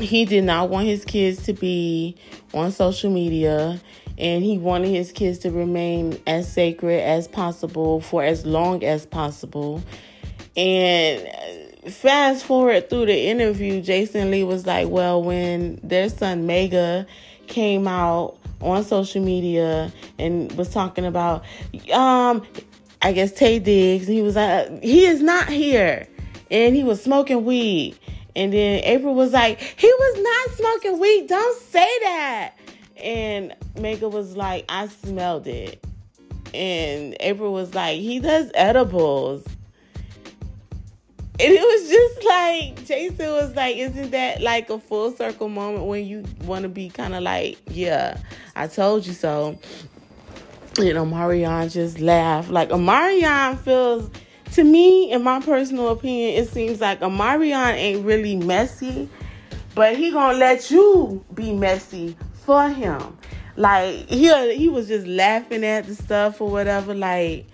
he 0.01 0.25
did 0.25 0.45
not 0.45 0.71
want 0.71 0.87
his 0.87 1.05
kids 1.05 1.45
to 1.45 1.53
be 1.53 2.17
on 2.55 2.73
social 2.73 3.11
media 3.11 3.81
and 4.19 4.45
he 4.45 4.59
wanted 4.59 4.89
his 4.89 5.13
kids 5.13 5.39
to 5.39 5.51
remain 5.51 6.21
as 6.27 6.51
sacred 6.51 7.01
as 7.01 7.29
possible 7.29 8.01
for 8.01 8.23
as 8.23 8.45
long 8.47 8.83
as 8.85 9.07
possible 9.07 9.83
and 10.57 11.27
fast 11.93 12.45
forward 12.45 12.89
through 12.89 13.07
the 13.07 13.27
interview 13.27 13.81
jason 13.81 14.31
lee 14.31 14.45
was 14.45 14.67
like 14.67 14.89
well 14.89 15.23
when 15.23 15.81
their 15.83 16.09
son 16.09 16.47
Megaa 16.47 17.07
came 17.47 17.89
out 17.89 18.39
on 18.61 18.85
social 18.85 19.23
media 19.23 19.93
and 20.19 20.53
was 20.53 20.71
talking 20.71 21.05
about 21.05 21.45
um 21.93 22.47
I 23.03 23.11
guess 23.11 23.33
Taye 23.33 23.63
Diggs. 23.63 24.07
He 24.07 24.23
was 24.23 24.37
like, 24.37 24.81
he 24.83 25.05
is 25.05 25.21
not 25.21 25.49
here, 25.49 26.07
and 26.51 26.77
he 26.77 26.85
was 26.85 27.03
smoking 27.03 27.45
weed. 27.45 27.99
And 28.35 28.53
then 28.53 28.83
April 28.85 29.15
was 29.15 29.33
like, 29.33 29.61
he 29.61 29.87
was 29.87 30.23
not 30.23 30.57
smoking 30.59 30.99
weed. 31.01 31.27
Don't 31.29 31.63
say 31.63 31.89
that. 32.03 32.53
And 33.03 33.55
Megaa 33.75 34.11
was 34.11 34.37
like, 34.37 34.65
I 34.69 34.89
smelled 34.89 35.47
it. 35.47 35.85
And 36.55 37.17
April 37.21 37.53
was 37.53 37.75
like, 37.75 37.99
he 38.01 38.21
does 38.21 38.51
edibles. 38.55 39.45
And 41.41 41.51
it 41.51 41.61
was 41.61 41.91
just 41.91 42.25
like 42.25 42.87
Jason 42.87 43.33
was 43.33 43.57
like, 43.57 43.77
isn't 43.77 44.11
that 44.11 44.43
like 44.43 44.71
a 44.71 44.79
full 44.79 45.13
circle 45.13 45.49
moment 45.49 45.87
when 45.87 46.07
you 46.07 46.25
want 46.45 46.63
to 46.63 46.69
be 46.69 46.89
kind 46.89 47.15
of 47.15 47.23
like, 47.23 47.59
yeah, 47.69 48.19
I 48.55 48.67
told 48.67 49.07
you 49.07 49.13
so. 49.13 49.59
You 50.79 50.95
know, 50.95 51.05
Marion 51.05 51.69
just 51.69 52.01
laughed. 52.01 52.51
Like 52.51 52.69
Omarion 52.71 53.59
feels 53.59 54.11
to 54.53 54.65
me, 54.65 55.11
in 55.11 55.23
my 55.23 55.41
personal 55.41 55.89
opinion, 55.89 56.43
it 56.43 56.49
seems 56.49 56.81
like 56.81 57.01
Omarion 57.01 57.75
ain't 57.75 58.05
really 58.05 58.37
messy, 58.37 59.09
but 59.75 59.97
he 59.97 60.11
gonna 60.11 60.37
let 60.37 60.71
you 60.71 61.25
be 61.35 61.53
messy 61.53 62.17
for 62.45 62.69
him. 62.69 63.17
Like 63.57 64.09
he 64.09 64.57
he 64.57 64.69
was 64.69 64.89
just 64.89 65.07
laughing 65.07 65.65
at 65.65 65.87
the 65.87 65.95
stuff 65.95 66.41
or 66.41 66.51
whatever. 66.51 66.95
Like 66.95 67.47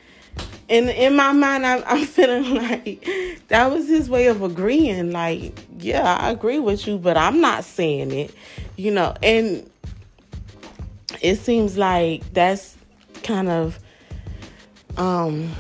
in 0.69 0.89
in 0.89 1.17
my 1.17 1.33
mind, 1.33 1.67
I, 1.67 1.83
I'm 1.83 2.05
feeling 2.07 2.55
like 2.55 3.09
that 3.49 3.71
was 3.71 3.89
his 3.89 4.09
way 4.09 4.27
of 4.27 4.43
agreeing. 4.43 5.13
Like, 5.13 5.59
yeah, 5.79 6.17
I 6.21 6.31
agree 6.31 6.59
with 6.59 6.87
you, 6.87 6.99
but 6.99 7.17
I'm 7.17 7.41
not 7.41 7.65
saying 7.65 8.11
it, 8.13 8.35
you 8.77 8.91
know. 8.91 9.15
And 9.23 9.69
it 11.21 11.37
seems 11.37 11.77
like 11.77 12.33
that's 12.33 12.77
kind 13.23 13.49
of 13.49 13.79
um 14.97 15.53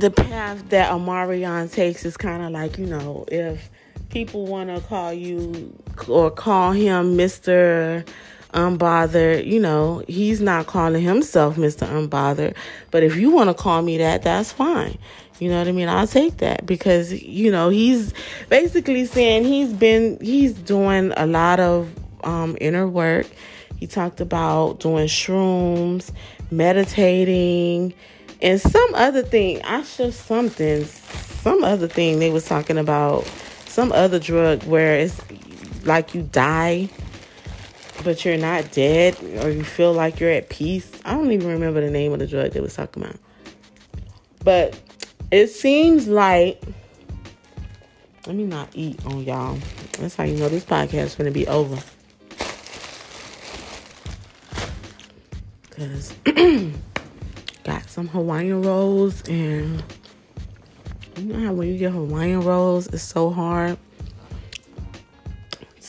the 0.00 0.10
path 0.10 0.68
that 0.70 0.90
Omarion 0.90 1.70
takes 1.70 2.04
is 2.04 2.16
kind 2.16 2.42
of 2.42 2.50
like 2.52 2.78
you 2.78 2.86
know 2.86 3.24
if 3.28 3.70
people 4.08 4.46
want 4.46 4.68
to 4.70 4.80
call 4.88 5.12
you 5.12 5.72
or 6.08 6.30
call 6.30 6.72
him 6.72 7.16
Mister 7.16 8.04
unbothered. 8.52 9.46
You 9.46 9.60
know, 9.60 10.02
he's 10.08 10.40
not 10.40 10.66
calling 10.66 11.02
himself 11.02 11.56
Mr. 11.56 11.86
Unbothered. 11.86 12.54
But 12.90 13.02
if 13.02 13.16
you 13.16 13.30
want 13.30 13.50
to 13.50 13.54
call 13.54 13.82
me 13.82 13.98
that, 13.98 14.22
that's 14.22 14.52
fine. 14.52 14.98
You 15.38 15.48
know 15.48 15.58
what 15.58 15.68
I 15.68 15.72
mean? 15.72 15.88
I'll 15.88 16.06
take 16.06 16.38
that 16.38 16.66
because, 16.66 17.12
you 17.22 17.50
know, 17.50 17.70
he's 17.70 18.12
basically 18.48 19.06
saying 19.06 19.44
he's 19.44 19.72
been, 19.72 20.18
he's 20.20 20.52
doing 20.52 21.12
a 21.16 21.26
lot 21.26 21.60
of 21.60 21.94
um, 22.24 22.58
inner 22.60 22.86
work. 22.86 23.26
He 23.76 23.86
talked 23.86 24.20
about 24.20 24.80
doing 24.80 25.06
shrooms, 25.06 26.12
meditating, 26.50 27.94
and 28.42 28.60
some 28.60 28.94
other 28.94 29.22
thing. 29.22 29.62
I 29.62 29.82
show 29.82 30.10
something, 30.10 30.84
some 30.84 31.64
other 31.64 31.88
thing 31.88 32.18
they 32.18 32.30
was 32.30 32.46
talking 32.46 32.78
about, 32.78 33.26
some 33.66 33.92
other 33.92 34.18
drug 34.18 34.64
where 34.64 34.96
it's 34.96 35.20
like 35.84 36.14
you 36.14 36.22
die 36.22 36.90
but 38.04 38.24
you're 38.24 38.36
not 38.36 38.70
dead 38.72 39.16
or 39.42 39.50
you 39.50 39.64
feel 39.64 39.92
like 39.92 40.20
you're 40.20 40.30
at 40.30 40.48
peace. 40.48 40.90
I 41.04 41.14
don't 41.14 41.32
even 41.32 41.48
remember 41.48 41.80
the 41.80 41.90
name 41.90 42.12
of 42.12 42.18
the 42.18 42.26
drug 42.26 42.52
they 42.52 42.60
was 42.60 42.74
talking 42.74 43.02
about. 43.02 43.16
But 44.42 44.78
it 45.30 45.48
seems 45.48 46.08
like 46.08 46.62
let 48.26 48.36
me 48.36 48.44
not 48.44 48.68
eat 48.74 49.04
on 49.06 49.24
y'all. 49.24 49.58
That's 49.98 50.14
how 50.16 50.24
you 50.24 50.36
know 50.36 50.48
this 50.48 50.64
podcast 50.64 51.04
is 51.04 51.14
gonna 51.14 51.30
be 51.30 51.46
over. 51.46 51.78
Cause 55.70 56.14
got 57.64 57.88
some 57.88 58.08
Hawaiian 58.08 58.62
rolls 58.62 59.22
and 59.28 59.82
you 61.16 61.24
know 61.24 61.46
how 61.46 61.52
when 61.52 61.68
you 61.68 61.78
get 61.78 61.92
Hawaiian 61.92 62.40
rolls 62.40 62.86
it's 62.88 63.02
so 63.02 63.30
hard 63.30 63.78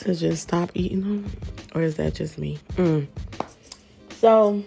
to 0.01 0.15
just 0.15 0.43
stop 0.43 0.71
eating 0.73 1.01
them? 1.01 1.31
Or 1.73 1.81
is 1.81 1.95
that 1.95 2.15
just 2.15 2.37
me? 2.37 2.59
Mm. 2.75 3.07
So, 4.19 4.63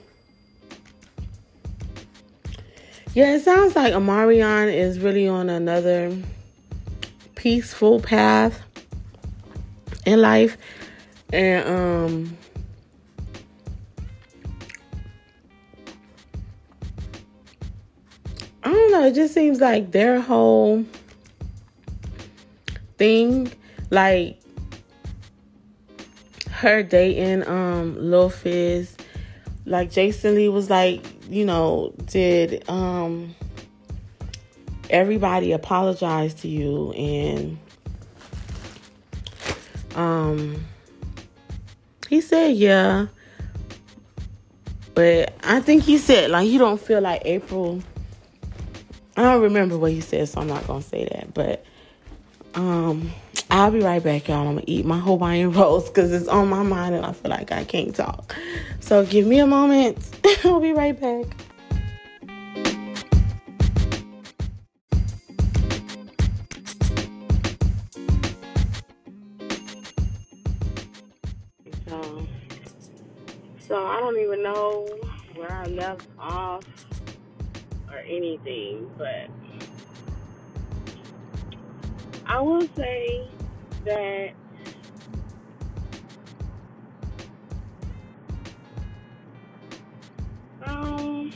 yeah, 3.14 3.34
it 3.34 3.42
sounds 3.42 3.76
like 3.76 3.92
Omarion 3.92 4.72
is 4.72 4.98
really 5.00 5.28
on 5.28 5.50
another 5.50 6.16
peaceful 7.34 8.00
path 8.00 8.60
in 10.06 10.20
life. 10.20 10.56
And, 11.32 11.68
um, 11.68 12.38
know, 18.94 19.06
it 19.06 19.14
just 19.14 19.34
seems 19.34 19.60
like 19.60 19.90
their 19.90 20.20
whole 20.20 20.84
thing, 22.96 23.52
like 23.90 24.40
her 26.50 26.82
dating 26.82 27.46
um 27.48 27.96
Lil 27.98 28.30
Fizz, 28.30 28.96
like 29.66 29.90
Jason 29.90 30.36
Lee 30.36 30.48
was 30.48 30.70
like, 30.70 31.04
you 31.28 31.44
know, 31.44 31.92
did 32.06 32.68
um 32.68 33.34
everybody 34.90 35.52
apologize 35.52 36.34
to 36.34 36.46
you 36.46 36.92
and 36.92 37.58
um 39.96 40.64
he 42.08 42.20
said 42.20 42.54
yeah. 42.54 43.06
But 44.94 45.34
I 45.42 45.58
think 45.58 45.82
he 45.82 45.98
said 45.98 46.30
like 46.30 46.46
he 46.46 46.58
don't 46.58 46.80
feel 46.80 47.00
like 47.00 47.22
April 47.24 47.82
I 49.16 49.22
don't 49.22 49.42
remember 49.42 49.78
what 49.78 49.92
he 49.92 50.00
said 50.00 50.28
so 50.28 50.40
I'm 50.40 50.48
not 50.48 50.66
gonna 50.66 50.82
say 50.82 51.08
that 51.10 51.32
but 51.34 51.64
um 52.54 53.12
I'll 53.50 53.70
be 53.70 53.78
right 53.78 54.02
back, 54.02 54.26
y'all. 54.26 54.48
I'm 54.48 54.54
gonna 54.54 54.64
eat 54.66 54.84
my 54.84 54.98
Hawaiian 54.98 55.52
rolls 55.58 55.88
because 55.88 56.12
it's 56.12 56.26
on 56.26 56.48
my 56.48 56.64
mind 56.64 56.96
and 56.96 57.06
I 57.06 57.12
feel 57.12 57.30
like 57.30 57.52
I 57.52 57.62
can't 57.62 57.94
talk. 57.94 58.34
So 58.80 59.06
give 59.06 59.28
me 59.28 59.38
a 59.38 59.46
moment. 59.46 59.98
I'll 60.44 60.58
be 60.58 60.72
right 60.72 60.98
back. 61.00 61.26
So, 71.86 72.26
so 73.60 73.86
I 73.86 74.00
don't 74.00 74.18
even 74.18 74.42
know 74.42 74.88
where 75.36 75.52
I 75.52 75.66
left 75.66 76.08
off 76.18 76.64
or 77.94 78.00
anything, 78.00 78.90
but 78.98 79.28
I 82.26 82.40
will 82.40 82.66
say 82.76 83.28
that 83.84 84.30
um 90.66 91.32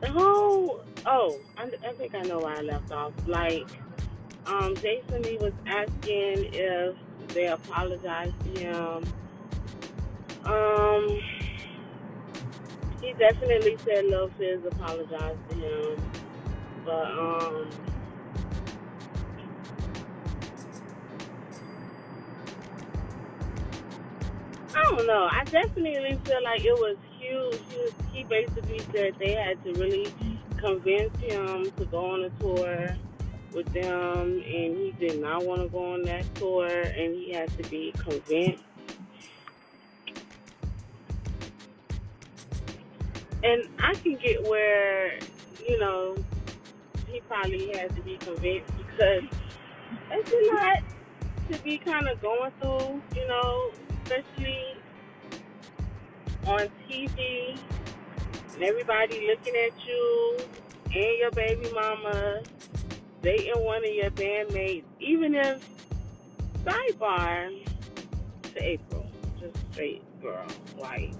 the 0.00 0.08
whole 0.10 0.82
oh 1.06 1.38
I, 1.56 1.64
I 1.86 1.92
think 1.94 2.14
I 2.14 2.22
know 2.22 2.40
where 2.40 2.56
I 2.56 2.62
left 2.62 2.92
off. 2.92 3.12
Like 3.26 3.66
um 4.46 4.74
Jason 4.76 5.22
Lee 5.22 5.38
was 5.38 5.54
asking 5.66 6.50
if 6.54 6.96
they 7.28 7.46
apologized 7.48 8.34
to 8.54 8.60
him. 8.60 9.04
Um 10.44 11.20
he 13.00 13.12
definitely 13.14 13.76
said 13.84 14.04
Lil 14.06 14.30
Fizz 14.38 14.64
apologized 14.64 15.38
to 15.50 15.56
him. 15.56 16.10
But 16.84 17.10
um 17.12 17.70
I 24.74 24.82
don't 24.84 25.06
know. 25.06 25.28
I 25.30 25.44
definitely 25.44 26.18
feel 26.24 26.42
like 26.42 26.64
it 26.64 26.74
was 26.74 26.96
huge. 27.18 27.60
He, 27.68 28.18
he 28.18 28.24
basically 28.24 28.78
said 28.92 29.14
they 29.18 29.32
had 29.32 29.62
to 29.64 29.72
really 29.74 30.12
convince 30.56 31.16
him 31.18 31.70
to 31.72 31.84
go 31.86 32.12
on 32.12 32.24
a 32.24 32.30
tour 32.40 32.96
with 33.52 33.66
them, 33.72 34.42
and 34.42 34.42
he 34.42 34.94
did 34.98 35.20
not 35.20 35.44
want 35.44 35.60
to 35.62 35.68
go 35.68 35.94
on 35.94 36.02
that 36.02 36.24
tour, 36.36 36.66
and 36.68 37.14
he 37.14 37.32
had 37.32 37.50
to 37.58 37.68
be 37.68 37.92
convinced. 37.98 38.62
And 43.42 43.68
I 43.78 43.94
can 43.94 44.16
get 44.16 44.42
where, 44.44 45.18
you 45.66 45.78
know, 45.78 46.16
he 47.08 47.20
probably 47.20 47.68
has 47.78 47.90
to 47.92 48.02
be 48.02 48.16
convinced 48.18 48.72
because 48.76 49.24
it's 50.10 50.32
a 50.32 50.54
lot 50.54 50.82
to 51.50 51.58
be 51.62 51.78
kind 51.78 52.06
of 52.08 52.20
going 52.20 52.52
through, 52.60 53.02
you 53.16 53.26
know, 53.26 53.70
especially 54.04 54.76
on 56.46 56.68
TV 56.88 57.58
and 58.54 58.62
everybody 58.62 59.26
looking 59.26 59.54
at 59.56 59.86
you 59.86 60.36
and 60.84 61.18
your 61.18 61.30
baby 61.30 61.70
mama 61.72 62.42
dating 63.22 63.64
one 63.64 63.84
of 63.84 63.94
your 63.94 64.10
bandmates, 64.10 64.84
even 64.98 65.34
if 65.34 65.66
sidebar 66.64 67.50
to 68.42 68.62
April, 68.62 69.06
just 69.40 69.56
straight 69.72 70.02
girl, 70.20 70.46
like 70.78 71.14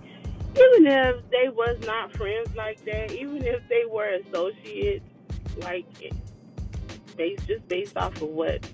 even 0.57 0.87
if 0.87 1.31
they 1.31 1.49
was 1.49 1.79
not 1.87 2.13
friends 2.17 2.55
like 2.57 2.85
that, 2.85 3.13
even 3.13 3.45
if 3.45 3.67
they 3.69 3.85
were 3.91 4.09
associates, 4.09 5.05
like 5.59 5.87
based 7.17 7.47
just 7.47 7.67
based 7.69 7.97
off 7.97 8.15
of 8.23 8.29
what 8.29 8.67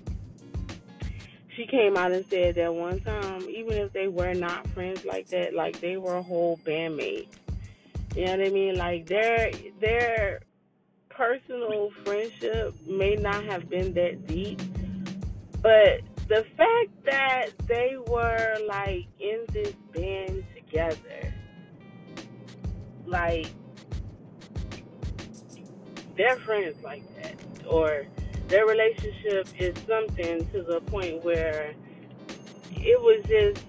she 1.55 1.65
came 1.65 1.97
out 1.97 2.11
and 2.11 2.25
said 2.27 2.55
that 2.55 2.73
one 2.73 2.99
time, 3.01 3.41
even 3.49 3.73
if 3.73 3.91
they 3.91 4.07
were 4.07 4.33
not 4.33 4.67
friends 4.69 5.03
like 5.05 5.27
that, 5.29 5.53
like 5.55 5.79
they 5.79 5.97
were 5.97 6.17
a 6.17 6.21
whole 6.21 6.59
bandmate. 6.63 7.27
You 8.15 8.25
know 8.25 8.37
what 8.37 8.47
I 8.47 8.49
mean? 8.49 8.75
Like 8.75 9.07
their 9.07 9.51
their 9.79 10.41
personal 11.09 11.91
friendship 12.05 12.75
may 12.87 13.15
not 13.15 13.43
have 13.45 13.69
been 13.69 13.93
that 13.93 14.27
deep, 14.27 14.61
but 15.61 16.01
the 16.27 16.45
fact 16.55 17.05
that 17.05 17.47
they 17.67 17.97
were 18.07 18.57
like 18.67 19.07
in 19.19 19.45
this 19.51 19.73
band 19.93 20.43
together, 20.55 21.33
like 23.07 23.47
they're 26.15 26.37
friends 26.37 26.75
like 26.83 27.03
that, 27.21 27.35
or 27.67 28.07
their 28.47 28.65
relationship 28.65 29.47
is 29.59 29.75
something 29.87 30.47
to 30.51 30.63
the 30.63 30.81
point 30.87 31.23
where 31.23 31.73
it 32.71 33.01
was 33.01 33.23
just 33.27 33.65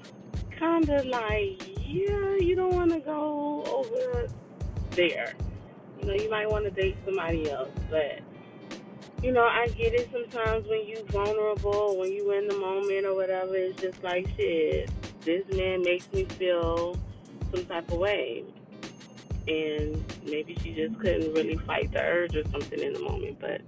kind 0.58 0.88
of 0.88 1.04
like, 1.06 1.62
yeah, 1.86 2.36
you 2.36 2.54
don't 2.54 2.74
want 2.74 2.92
to 2.92 3.00
go 3.00 3.64
over 3.64 4.28
there. 4.90 5.34
You 6.00 6.06
know, 6.06 6.14
you 6.14 6.30
might 6.30 6.48
want 6.48 6.64
to 6.64 6.70
date 6.70 6.96
somebody 7.04 7.50
else, 7.50 7.70
but 7.90 8.20
you 9.22 9.32
know, 9.32 9.44
I 9.44 9.66
get 9.68 9.94
it 9.94 10.08
sometimes 10.12 10.66
when 10.68 10.86
you 10.86 11.04
vulnerable, 11.08 11.98
when 11.98 12.12
you 12.12 12.30
in 12.32 12.46
the 12.46 12.56
moment 12.56 13.04
or 13.04 13.14
whatever, 13.14 13.56
it's 13.56 13.80
just 13.80 14.02
like 14.04 14.28
shit. 14.36 14.90
This 15.22 15.44
man 15.52 15.82
makes 15.82 16.10
me 16.12 16.24
feel 16.24 16.96
some 17.52 17.66
type 17.66 17.90
of 17.90 17.98
way. 17.98 18.44
And 19.48 20.04
maybe 20.24 20.54
she 20.62 20.74
just 20.74 20.98
couldn't 21.00 21.32
really 21.32 21.56
fight 21.56 21.90
the 21.92 22.02
urge 22.02 22.36
or 22.36 22.44
something 22.50 22.80
in 22.80 22.92
the 22.92 23.00
moment, 23.00 23.40
but 23.40 23.62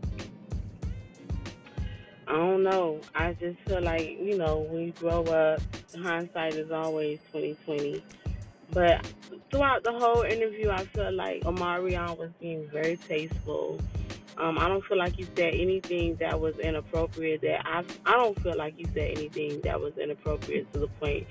I 2.29 2.33
don't 2.33 2.63
know. 2.63 3.01
I 3.15 3.33
just 3.33 3.59
feel 3.67 3.81
like, 3.81 4.19
you 4.21 4.37
know, 4.37 4.59
when 4.59 4.83
you 4.83 4.93
grow 4.93 5.25
up, 5.25 5.63
hindsight 6.01 6.55
is 6.55 6.71
always 6.71 7.19
twenty 7.31 7.57
twenty. 7.65 8.05
But 8.73 9.05
throughout 9.51 9.83
the 9.83 9.93
whole 9.93 10.23
interview 10.23 10.71
I 10.71 10.85
felt 10.85 11.15
like 11.15 11.43
Omarion 11.43 12.17
was 12.19 12.31
being 12.41 12.69
very 12.71 12.97
tasteful. 12.97 13.81
Um, 14.41 14.59
I 14.59 14.69
don't 14.69 14.83
feel 14.87 14.97
like 14.97 15.19
you 15.19 15.27
said 15.37 15.55
anything 15.55 16.17
that 16.17 16.41
was 16.41 16.59
inappropriate. 16.59 17.43
That 17.43 17.67
I 17.67 17.85
I 18.07 18.13
don't 18.13 18.41
feel 18.43 18.57
like 18.57 18.75
you 18.79 18.87
said 18.95 19.19
anything 19.19 19.61
that 19.63 19.79
was 19.79 19.97
inappropriate 19.99 20.73
to 20.73 20.79
the 20.81 20.89
point 20.89 21.27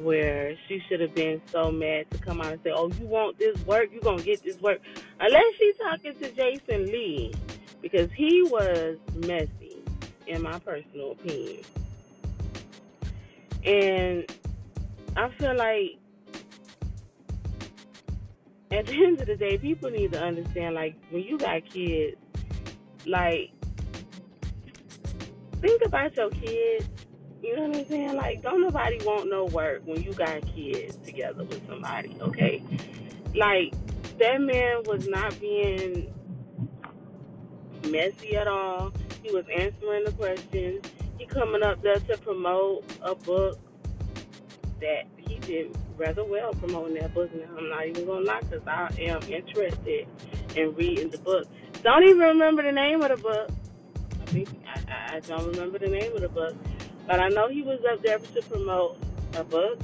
where 0.00 0.56
she 0.68 0.80
should 0.88 1.00
have 1.00 1.14
been 1.14 1.42
so 1.50 1.72
mad 1.72 2.08
to 2.12 2.18
come 2.18 2.40
out 2.40 2.52
and 2.52 2.62
say, 2.62 2.70
"Oh, 2.70 2.88
you 2.88 3.06
want 3.06 3.38
this 3.38 3.58
work? 3.66 3.90
You 3.92 4.00
gonna 4.00 4.22
get 4.22 4.44
this 4.44 4.60
work?" 4.60 4.80
Unless 5.18 5.54
she's 5.58 5.76
talking 5.76 6.14
to 6.14 6.30
Jason 6.30 6.86
Lee, 6.86 7.34
because 7.80 8.10
he 8.12 8.42
was 8.44 8.96
messy 9.26 9.82
in 10.28 10.40
my 10.42 10.58
personal 10.60 11.12
opinion. 11.12 11.62
And 13.64 14.32
I 15.16 15.28
feel 15.30 15.56
like 15.56 15.98
at 18.70 18.86
the 18.86 19.04
end 19.04 19.20
of 19.20 19.26
the 19.26 19.36
day, 19.36 19.58
people 19.58 19.90
need 19.90 20.12
to 20.12 20.22
understand 20.22 20.76
like 20.76 20.94
when 21.10 21.24
you 21.24 21.38
got 21.38 21.64
kids, 21.68 22.16
like 23.06 23.52
think 25.62 25.84
about 25.84 26.16
your 26.16 26.30
kids. 26.30 26.88
You 27.42 27.56
know 27.56 27.68
what 27.68 27.78
I'm 27.78 27.86
saying? 27.86 28.16
Like, 28.16 28.42
don't 28.42 28.60
nobody 28.60 28.98
want 29.04 29.28
no 29.30 29.46
work 29.46 29.82
when 29.84 30.02
you 30.02 30.12
got 30.12 30.46
kids 30.46 30.96
together 30.96 31.44
with 31.44 31.66
somebody, 31.66 32.16
okay? 32.20 32.62
Like, 33.34 33.74
that 34.18 34.40
man 34.40 34.82
was 34.84 35.08
not 35.08 35.38
being 35.40 36.12
messy 37.88 38.36
at 38.36 38.46
all. 38.46 38.92
He 39.22 39.32
was 39.32 39.44
answering 39.56 40.04
the 40.04 40.12
questions. 40.12 40.84
he 41.18 41.26
coming 41.26 41.62
up 41.62 41.82
there 41.82 41.96
to 41.96 42.18
promote 42.18 42.84
a 43.02 43.14
book 43.14 43.58
that 44.80 45.04
he 45.16 45.38
did 45.38 45.76
rather 45.96 46.24
well 46.24 46.52
promoting 46.54 46.94
that 46.94 47.14
book. 47.14 47.32
Now 47.34 47.56
I'm 47.56 47.68
not 47.68 47.86
even 47.86 48.06
gonna 48.06 48.24
lie, 48.24 48.40
cause 48.50 48.62
I 48.66 48.88
am 48.98 49.22
interested 49.22 50.06
in 50.56 50.74
reading 50.74 51.10
the 51.10 51.18
book. 51.18 51.46
Don't 51.82 52.04
even 52.04 52.20
remember 52.20 52.62
the 52.62 52.70
name 52.70 53.02
of 53.02 53.08
the 53.08 53.16
book. 53.16 53.50
I 54.20 54.24
think 54.26 54.48
I, 54.88 55.16
I 55.16 55.20
don't 55.20 55.46
remember 55.48 55.80
the 55.80 55.88
name 55.88 56.14
of 56.14 56.20
the 56.20 56.28
book, 56.28 56.54
but 57.08 57.18
I 57.18 57.28
know 57.28 57.48
he 57.48 57.62
was 57.62 57.80
up 57.90 58.02
there 58.02 58.18
to 58.18 58.42
promote 58.42 58.98
a 59.34 59.42
book 59.42 59.80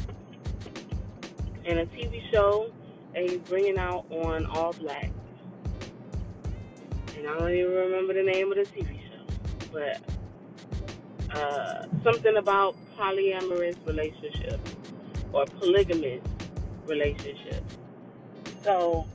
and 1.65 1.81
a 1.81 1.87
TV 1.87 2.23
show 2.33 2.71
that 3.15 3.29
he's 3.29 3.39
bringing 3.39 3.79
out 3.79 4.07
on 4.11 4.45
ALLBLK. 4.47 5.11
And 7.17 7.27
I 7.27 7.37
don't 7.37 7.53
even 7.53 7.73
remember 7.73 8.15
the 8.15 8.23
name 8.23 8.53
of 8.53 8.59
the 8.59 8.65
TV 8.65 9.01
show, 9.09 9.71
but 9.73 11.37
uh, 11.37 11.87
something 12.05 12.37
about 12.37 12.77
polyamorous 12.97 13.77
relationship 13.87 14.61
or 15.33 15.47
polygamous 15.47 16.23
relationship. 16.87 17.65
So 18.63 19.07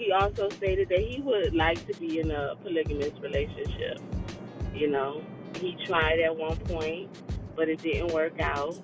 he 0.00 0.12
also 0.12 0.48
stated 0.48 0.88
that 0.88 0.98
he 0.98 1.20
would 1.20 1.54
like 1.54 1.86
to 1.86 1.92
be 2.00 2.20
in 2.20 2.30
a 2.30 2.56
polygamous 2.62 3.12
relationship. 3.20 4.00
You 4.74 4.88
know, 4.88 5.22
he 5.56 5.76
tried 5.84 6.20
at 6.20 6.34
one 6.34 6.56
point, 6.56 7.10
but 7.54 7.68
it 7.68 7.82
didn't 7.82 8.14
work 8.14 8.40
out. 8.40 8.78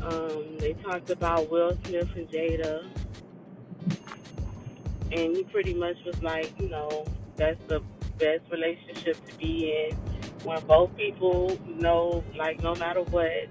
Um, 0.00 0.56
they 0.58 0.72
talked 0.82 1.10
about 1.10 1.50
Will 1.50 1.76
Smith 1.84 2.08
and 2.16 2.26
Jada, 2.30 2.86
and 5.12 5.36
he 5.36 5.44
pretty 5.44 5.74
much 5.74 5.96
was 6.06 6.22
like, 6.22 6.50
you 6.58 6.70
know, 6.70 7.04
that's 7.36 7.60
the 7.68 7.80
best 8.18 8.40
relationship 8.50 9.22
to 9.28 9.36
be 9.36 9.70
in 9.70 9.96
when 10.44 10.64
both 10.64 10.96
people 10.96 11.58
know, 11.66 12.24
like, 12.36 12.62
no 12.62 12.74
matter 12.76 13.02
what, 13.02 13.48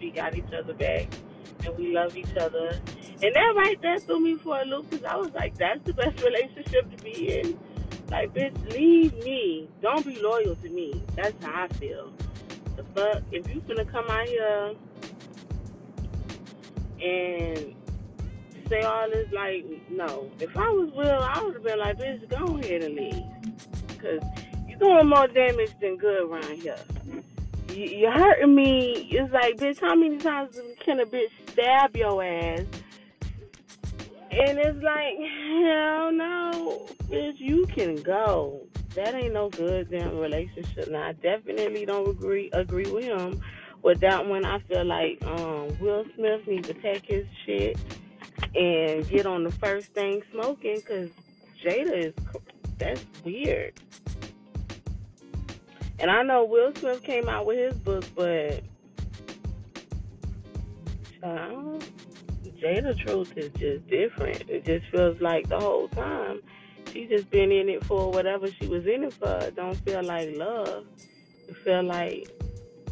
we 0.00 0.10
got 0.10 0.34
each 0.34 0.52
other 0.58 0.72
back 0.72 1.08
and 1.66 1.76
we 1.76 1.92
love 1.92 2.16
each 2.16 2.36
other. 2.40 2.80
And 3.20 3.34
that 3.34 3.54
right 3.56 3.80
there 3.82 3.98
threw 3.98 4.20
me 4.20 4.36
for 4.36 4.60
a 4.60 4.64
loop 4.64 4.90
because 4.90 5.04
I 5.04 5.16
was 5.16 5.32
like, 5.32 5.56
that's 5.58 5.82
the 5.84 5.92
best 5.92 6.22
relationship 6.22 6.96
to 6.96 7.02
be 7.02 7.40
in. 7.40 7.58
Like, 8.10 8.32
bitch, 8.32 8.72
leave 8.72 9.12
me. 9.24 9.68
Don't 9.82 10.06
be 10.06 10.20
loyal 10.20 10.54
to 10.56 10.68
me. 10.68 11.02
That's 11.16 11.44
how 11.44 11.64
I 11.64 11.68
feel. 11.68 12.12
The 12.76 12.84
fuck? 12.94 13.22
If 13.32 13.52
you 13.52 13.60
gonna 13.66 13.84
come 13.84 14.06
out 14.08 14.28
here 14.28 14.74
and 17.02 17.74
say 18.68 18.82
all 18.82 19.10
this, 19.10 19.30
like, 19.32 19.66
no. 19.90 20.30
If 20.38 20.56
I 20.56 20.70
was 20.70 20.90
Will, 20.92 21.20
I 21.20 21.42
would 21.42 21.54
have 21.54 21.64
been 21.64 21.78
like, 21.78 21.98
bitch, 21.98 22.28
go 22.28 22.56
ahead 22.58 22.82
and 22.84 22.94
leave. 22.94 23.24
Because 23.88 24.22
you're 24.68 24.78
doing 24.78 25.08
more 25.08 25.26
damage 25.26 25.72
than 25.80 25.96
good 25.96 26.22
around 26.22 26.62
here. 26.62 26.78
You're 27.74 28.12
hurting 28.12 28.54
me. 28.54 29.08
It's 29.10 29.32
like, 29.32 29.56
bitch, 29.56 29.80
how 29.80 29.96
many 29.96 30.18
times 30.18 30.58
can 30.78 31.00
a 31.00 31.04
bitch 31.04 31.30
stab 31.48 31.96
your 31.96 32.22
ass? 32.22 32.60
And 34.40 34.56
it's 34.58 34.82
like, 34.82 35.16
hell 35.18 36.12
no, 36.12 36.86
bitch, 37.10 37.38
you 37.38 37.66
can 37.66 37.96
go. 37.96 38.60
That 38.94 39.14
ain't 39.14 39.34
no 39.34 39.48
good 39.48 39.90
damn 39.90 40.16
relationship. 40.16 40.88
Now, 40.90 41.08
I 41.08 41.12
definitely 41.12 41.84
don't 41.84 42.08
agree 42.08 42.48
agree 42.52 42.88
with 42.88 43.04
him 43.04 43.42
with 43.82 44.00
that 44.00 44.26
one. 44.26 44.44
I 44.44 44.60
feel 44.60 44.84
like 44.84 45.18
um, 45.26 45.76
Will 45.80 46.04
Smith 46.14 46.46
needs 46.46 46.68
to 46.68 46.74
pack 46.74 47.06
his 47.06 47.26
shit 47.44 47.78
and 48.54 49.08
get 49.08 49.26
on 49.26 49.42
the 49.42 49.50
first 49.50 49.88
thing 49.88 50.22
smoking 50.32 50.76
because 50.76 51.10
Jada 51.64 52.06
is 52.06 52.14
that's 52.78 53.04
weird. 53.24 53.74
And 55.98 56.12
I 56.12 56.22
know 56.22 56.44
Will 56.44 56.72
Smith 56.76 57.02
came 57.02 57.28
out 57.28 57.44
with 57.44 57.58
his 57.58 57.74
book, 57.74 58.04
but 58.14 58.62
uh, 61.24 61.80
Jada 62.60 62.98
Truth 62.98 63.36
is 63.36 63.50
just 63.52 63.86
different. 63.88 64.48
It 64.48 64.64
just 64.64 64.86
feels 64.90 65.20
like 65.20 65.48
the 65.48 65.58
whole 65.58 65.88
time 65.88 66.40
she 66.92 67.06
just 67.06 67.30
been 67.30 67.52
in 67.52 67.68
it 67.68 67.84
for 67.84 68.10
whatever 68.10 68.50
she 68.50 68.66
was 68.66 68.86
in 68.86 69.04
it 69.04 69.12
for. 69.12 69.38
It 69.38 69.56
don't 69.56 69.76
feel 69.76 70.02
like 70.02 70.36
love. 70.36 70.84
It 71.48 71.56
felt 71.58 71.86
like 71.86 72.28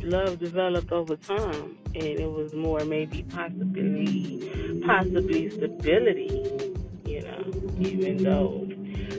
love 0.02 0.38
developed 0.38 0.92
over 0.92 1.16
time, 1.16 1.78
and 1.94 2.04
it 2.04 2.30
was 2.30 2.54
more 2.54 2.84
maybe 2.84 3.24
possibly, 3.24 4.80
possibly 4.86 5.50
stability. 5.50 6.72
You 7.04 7.22
know, 7.22 7.44
even 7.80 8.22
though 8.22 8.68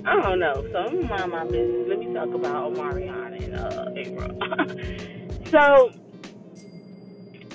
I 0.05 0.21
don't 0.21 0.39
know. 0.39 0.65
So 0.71 0.77
I'm 0.77 1.07
mind 1.07 1.31
my 1.31 1.43
business. 1.45 1.87
Let 1.89 1.99
me 1.99 2.13
talk 2.13 2.33
about 2.33 2.73
Omarion 2.73 3.43
and 3.43 3.55
uh, 3.55 3.85
April. 3.95 4.31
so 5.51 5.91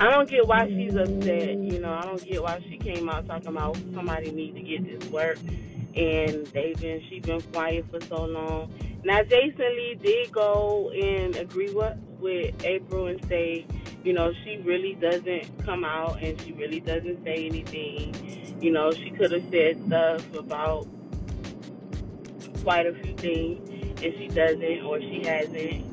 I 0.01 0.11
don't 0.11 0.29
get 0.29 0.47
why 0.47 0.69
she's 0.69 0.95
upset. 0.95 1.57
You 1.59 1.79
know, 1.81 1.93
I 1.93 2.03
don't 2.03 2.25
get 2.25 2.43
why 2.43 2.65
she 2.69 2.79
came 2.79 3.09
out 3.09 3.27
talking 3.27 3.49
about 3.49 3.77
somebody 3.95 4.31
need 4.31 4.55
to 4.55 4.63
get 4.63 4.85
this 4.85 5.11
work, 5.11 5.39
and 5.95 6.47
they've 6.47 6.79
been 6.81 7.03
she 7.09 7.21
been 7.21 7.41
quiet 7.41 7.85
for 7.91 8.01
so 8.01 8.25
long. 8.25 8.73
Now 9.05 9.23
Jason 9.23 9.77
Lee 9.77 9.99
did 10.01 10.33
go 10.33 10.91
and 10.91 11.37
agree 11.37 11.73
with 11.73 11.97
with 12.21 12.65
April 12.65 13.09
and 13.09 13.25
say, 13.27 13.67
you 14.05 14.13
know, 14.13 14.33
she 14.45 14.59
really 14.59 14.95
doesn't 14.95 15.65
come 15.65 15.85
out 15.85 16.23
and 16.23 16.41
she 16.41 16.53
really 16.53 16.81
doesn't 16.81 17.23
say 17.25 17.47
anything. 17.47 18.15
You 18.61 18.71
know, 18.71 18.93
she 18.93 19.11
could 19.11 19.33
have 19.33 19.45
said 19.51 19.85
stuff 19.87 20.35
about 20.35 20.87
quite 22.63 22.87
a 22.87 22.95
few 22.95 23.15
things, 23.17 23.69
and 24.03 24.15
she 24.19 24.29
doesn't 24.29 24.83
or 24.85 25.01
she 25.01 25.23
hasn't. 25.27 25.85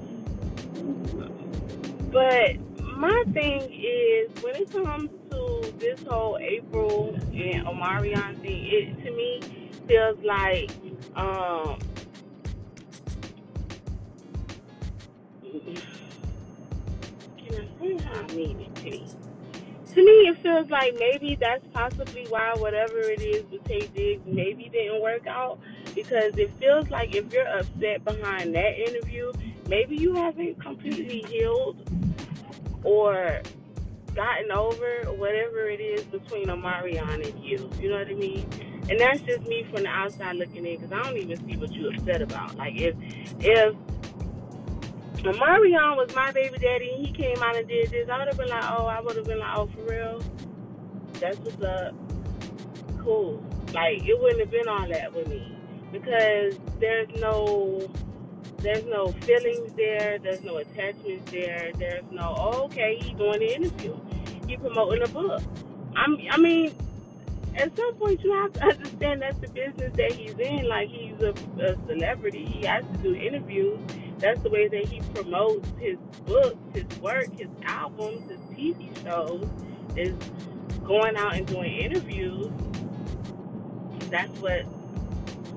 But 2.11 2.57
my 2.99 3.23
thing 3.33 3.61
is 3.71 4.29
when 4.43 4.57
it 4.57 4.69
comes 4.73 5.09
to 5.31 5.73
this 5.79 6.03
whole 6.03 6.37
April 6.37 7.15
and 7.31 7.65
Omarion 7.65 8.41
thing, 8.41 8.65
it 8.65 9.05
to 9.05 9.11
me 9.15 9.39
feels 9.87 10.17
like 10.21 10.69
um 11.15 11.79
can 17.37 17.55
I 17.55 17.67
say 17.79 17.97
how 18.03 18.19
I 18.19 18.35
mean 18.35 18.59
it 18.59 18.75
to 18.75 19.95
To 19.95 20.05
me, 20.05 20.11
it 20.27 20.37
feels 20.43 20.69
like 20.69 20.95
maybe 20.99 21.37
that's 21.39 21.65
possibly 21.73 22.25
why 22.27 22.53
whatever 22.57 22.99
it 22.99 23.21
is 23.21 23.49
with 23.49 23.63
Taye 23.63 23.91
Diggs 23.93 24.23
maybe 24.25 24.67
didn't 24.67 25.01
work 25.01 25.25
out 25.25 25.57
because 25.95 26.37
it 26.37 26.51
feels 26.59 26.89
like 26.89 27.15
if 27.15 27.31
you're 27.31 27.47
upset 27.47 28.03
behind 28.03 28.53
that 28.55 28.77
interview, 28.77 29.31
maybe 29.69 29.95
you 29.95 30.13
haven't 30.15 30.59
completely 30.61 31.23
healed 31.29 31.77
or 32.83 33.41
gotten 34.15 34.51
over 34.51 35.11
whatever 35.13 35.69
it 35.69 35.79
is 35.79 36.03
between 36.03 36.47
Omarion 36.47 37.25
and 37.25 37.43
you. 37.43 37.69
You 37.79 37.89
know 37.89 37.99
what 37.99 38.07
I 38.07 38.13
mean? 38.13 38.45
And 38.89 38.99
that's 38.99 39.21
just 39.21 39.41
me 39.47 39.65
from 39.71 39.83
the 39.83 39.89
outside 39.89 40.35
looking 40.35 40.65
in 40.65 40.79
because 40.79 40.91
I 40.91 41.03
don't 41.03 41.17
even 41.17 41.37
see 41.47 41.57
what 41.57 41.71
you're 41.71 41.93
upset 41.93 42.21
about. 42.21 42.55
Like 42.55 42.75
if 42.75 42.95
if 43.39 43.75
Omarion 45.23 45.97
was 45.97 46.13
my 46.15 46.31
baby 46.31 46.57
daddy 46.57 46.91
and 46.95 47.05
he 47.05 47.13
came 47.13 47.37
out 47.43 47.55
and 47.55 47.67
did 47.67 47.91
this, 47.91 48.09
I 48.09 48.17
would 48.17 48.27
have 48.27 48.37
been 48.37 48.49
like, 48.49 48.63
oh, 48.71 48.85
I 48.85 48.99
would 49.01 49.15
have 49.17 49.25
been 49.25 49.39
like, 49.39 49.57
oh, 49.57 49.67
for 49.67 49.81
real? 49.83 50.23
That's 51.19 51.37
what's 51.39 51.61
up. 51.61 51.93
Cool. 53.03 53.43
Like 53.73 54.03
it 54.07 54.19
wouldn't 54.19 54.39
have 54.39 54.51
been 54.51 54.67
all 54.67 54.87
that 54.87 55.13
with 55.13 55.27
me 55.27 55.55
because 55.91 56.57
there's 56.79 57.09
no 57.19 57.89
there's 58.61 58.85
no 58.85 59.07
feelings 59.11 59.73
there. 59.73 60.19
There's 60.19 60.43
no 60.43 60.57
attachments 60.57 61.31
there. 61.31 61.71
There's 61.77 62.03
no, 62.11 62.35
oh, 62.37 62.63
okay, 62.65 62.97
he's 63.01 63.17
doing 63.17 63.39
the 63.39 63.55
interview. 63.55 63.97
He 64.47 64.57
promoting 64.57 65.03
a 65.03 65.07
book. 65.07 65.41
I'm, 65.95 66.17
I 66.31 66.37
mean, 66.37 66.73
at 67.55 67.75
some 67.75 67.95
point 67.95 68.23
you 68.23 68.33
have 68.33 68.53
to 68.53 68.63
understand 68.69 69.21
that's 69.21 69.39
the 69.39 69.47
business 69.49 69.93
that 69.95 70.11
he's 70.11 70.37
in. 70.39 70.67
Like 70.67 70.89
he's 70.89 71.19
a, 71.21 71.33
a 71.61 71.75
celebrity. 71.87 72.45
He 72.45 72.65
has 72.65 72.83
to 72.85 72.97
do 72.97 73.15
interviews. 73.15 73.79
That's 74.19 74.41
the 74.41 74.49
way 74.49 74.67
that 74.67 74.85
he 74.85 75.01
promotes 75.13 75.67
his 75.79 75.97
books, 76.25 76.57
his 76.73 76.99
work, 76.99 77.31
his 77.37 77.47
albums, 77.63 78.29
his 78.29 78.39
TV 78.57 79.03
shows. 79.03 79.47
Is 79.95 80.13
going 80.85 81.17
out 81.17 81.35
and 81.35 81.47
doing 81.47 81.75
interviews. 81.75 82.51
That's 84.09 84.31
what 84.39 84.65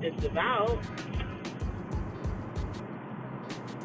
it's 0.01 0.25
about. 0.25 0.79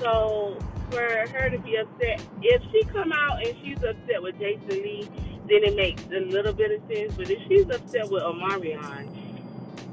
So 0.00 0.58
for 0.90 1.00
her 1.00 1.50
to 1.50 1.58
be 1.58 1.76
upset, 1.76 2.22
if 2.42 2.62
she 2.72 2.84
come 2.84 3.12
out 3.12 3.44
and 3.44 3.56
she's 3.62 3.82
upset 3.82 4.22
with 4.22 4.38
Jason 4.38 4.68
Lee, 4.82 5.08
then 5.48 5.64
it 5.64 5.76
makes 5.76 6.04
a 6.06 6.20
little 6.20 6.52
bit 6.52 6.70
of 6.70 6.82
sense. 6.92 7.14
But 7.14 7.30
if 7.30 7.38
she's 7.48 7.64
upset 7.64 8.10
with 8.10 8.22
Omarion, 8.22 9.08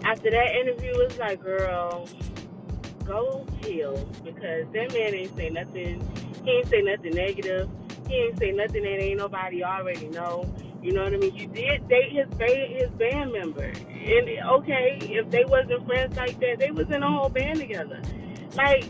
after 0.04 0.30
that 0.30 0.56
interview, 0.56 0.94
it's 1.00 1.18
like, 1.18 1.42
girl, 1.42 2.08
go 3.06 3.46
chill 3.62 3.98
because 4.24 4.66
that 4.74 4.94
man 4.94 5.14
ain't 5.14 5.36
say 5.36 5.50
nothing. 5.50 6.08
He 6.44 6.52
ain't 6.52 6.68
say 6.68 6.82
nothing 6.82 7.14
negative. 7.14 7.70
He 8.08 8.16
ain't 8.16 8.38
say 8.38 8.52
nothing 8.52 8.84
that 8.84 9.02
ain't 9.02 9.18
nobody 9.18 9.64
already 9.64 10.10
know. 10.10 10.54
You 10.82 10.94
know 10.94 11.04
what 11.04 11.14
I 11.14 11.18
mean? 11.18 11.36
You 11.36 11.48
did 11.48 11.88
date 11.88 12.12
his 12.12 12.28
band, 12.38 12.74
his 12.74 12.90
band 12.92 13.32
member, 13.32 13.64
and 13.64 14.30
okay, 14.30 15.00
if 15.02 15.32
they 15.32 15.44
wasn't 15.44 15.84
friends 15.88 16.16
like 16.16 16.40
that, 16.40 16.60
they 16.60 16.70
was 16.70 16.88
in 16.92 17.02
a 17.02 17.10
whole 17.10 17.30
band 17.30 17.60
together. 17.60 18.02
Like 18.56 18.86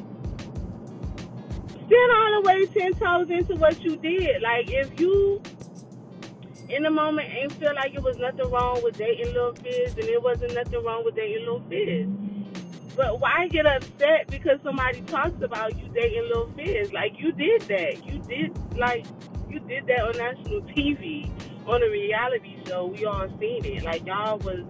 stand 1.87 2.11
all 2.11 2.41
the 2.41 2.47
way 2.47 2.65
ten 2.67 2.93
toes 2.93 3.29
into 3.29 3.55
what 3.55 3.81
you 3.83 3.95
did. 3.97 4.41
Like 4.41 4.69
if 4.69 4.99
you 4.99 5.41
in 6.69 6.83
the 6.83 6.89
moment 6.89 7.29
ain't 7.31 7.51
feel 7.53 7.73
like 7.75 7.93
it 7.93 8.01
was 8.01 8.17
nothing 8.17 8.49
wrong 8.49 8.81
with 8.83 8.97
dating 8.97 9.33
Lil 9.33 9.53
Fizz 9.53 9.93
and 9.93 10.05
it 10.05 10.21
wasn't 10.21 10.53
nothing 10.53 10.83
wrong 10.83 11.03
with 11.05 11.15
dating 11.15 11.45
Lil 11.45 11.61
Fizz. 11.69 12.07
But 12.95 13.19
why 13.19 13.47
get 13.49 13.65
upset 13.65 14.27
because 14.29 14.59
somebody 14.63 15.01
talks 15.01 15.41
about 15.41 15.77
you 15.77 15.87
dating 15.93 16.29
Lil 16.33 16.51
Fizz? 16.55 16.93
Like 16.93 17.19
you 17.19 17.31
did 17.31 17.61
that. 17.63 18.05
You 18.05 18.19
did 18.19 18.77
like 18.77 19.05
you 19.49 19.59
did 19.59 19.85
that 19.87 20.01
on 20.01 20.17
national 20.17 20.61
TV 20.61 21.29
on 21.67 21.83
a 21.83 21.89
reality 21.89 22.57
show. 22.67 22.87
We 22.87 23.05
all 23.05 23.27
seen 23.39 23.65
it. 23.65 23.83
Like 23.83 24.05
y'all 24.05 24.37
was 24.39 24.63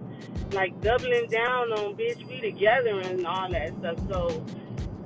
like 0.52 0.78
doubling 0.80 1.28
down 1.28 1.72
on 1.72 1.96
bitch 1.96 2.24
we 2.28 2.40
together 2.40 3.00
and 3.00 3.26
all 3.26 3.50
that 3.50 3.72
stuff. 3.78 3.98
So 4.10 4.44